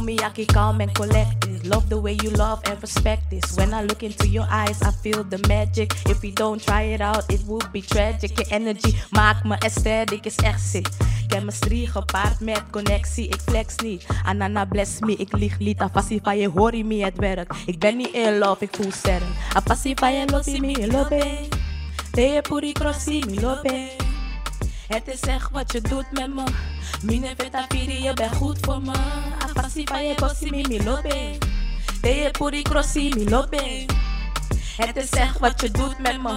[0.00, 0.78] The woman yaki calm.
[1.64, 3.54] Love the way you love and respect this.
[3.54, 5.92] When I look into your eyes, I feel the magic.
[6.08, 8.38] If we don't try it out, it would be tragic.
[8.38, 10.88] Je energy maakt me aesthetic, is echt sick.
[11.28, 14.06] Chemistry gepaard met connectie, ik flex niet.
[14.24, 15.78] Anana bless me, ik lieg niet.
[15.78, 17.54] Afasi van je hoor me het werk.
[17.66, 19.28] Ik ben niet in love, ik voel sterren.
[19.54, 21.48] Afasi van je losi me lope.
[22.10, 23.90] Te puri crossi me lope.
[24.88, 26.44] Het is echt wat je doet met me.
[27.02, 28.92] Mine veta je bent goed voor me.
[29.54, 31.38] Afasi van je bossi mi mi lobe.
[32.00, 33.86] Te puri crossi mi lobe.
[34.76, 36.34] Het is echt wat je doet met me.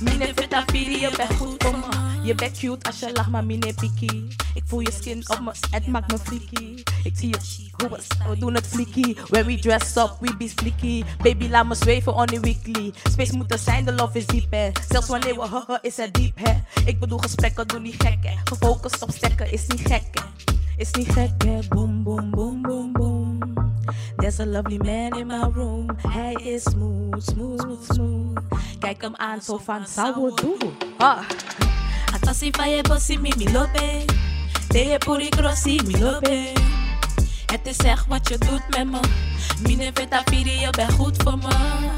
[0.00, 2.07] Mine veta firi, je bent goed voor me.
[2.28, 4.28] Je bent cute als je lacht, maar mine piki.
[4.54, 6.82] Ik voel je skin op me, het maakt me freaky.
[7.04, 9.14] Ik zie je, hoe we, we doen het flicky.
[9.28, 11.04] When we dress up, we be slicky.
[11.22, 12.92] Baby, laat me zweven on the weekly.
[13.10, 14.70] Space moet er zijn, de love is diep hè.
[14.88, 16.54] Zelfs wanneer we haha, is het diep hè.
[16.84, 18.34] Ik bedoel gesprekken, doe niet gek hè.
[18.44, 20.52] Gefocust op stekken, is niet gek hè.
[20.76, 21.58] Is niet gek hè.
[21.68, 23.38] Boom, boom, boom, boom, boom.
[24.16, 25.86] There's a lovely man in my room.
[26.08, 28.38] Hij is smooth, smooth, smooth.
[28.78, 30.58] Kijk hem aan, zo van, zou doen?
[30.98, 31.20] Ah.
[32.12, 34.04] Atasi vaya kosi mimi lope.
[34.68, 36.52] Deje puri krosi mi lope.
[37.46, 39.00] Het is echt wat je doet met me.
[39.62, 39.92] Mine
[40.24, 41.54] firi, je bent goed voor me.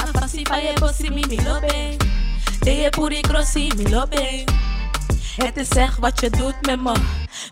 [0.07, 1.97] Atasi vaya kosi mimi lope.
[2.61, 4.45] Deje puri krosi mi lope.
[5.37, 6.93] Het is echt wat je doet met me.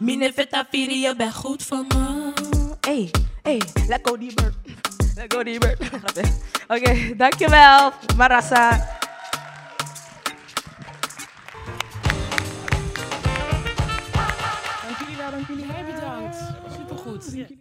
[0.01, 0.33] Mine
[0.71, 2.33] firi, je bent goed voor me.
[2.81, 3.11] Hey,
[3.43, 4.55] hey, let go die bird.
[5.15, 5.79] Let go die bird.
[6.75, 8.99] Oké, dankjewel, Marassa.
[17.39, 17.59] yeah.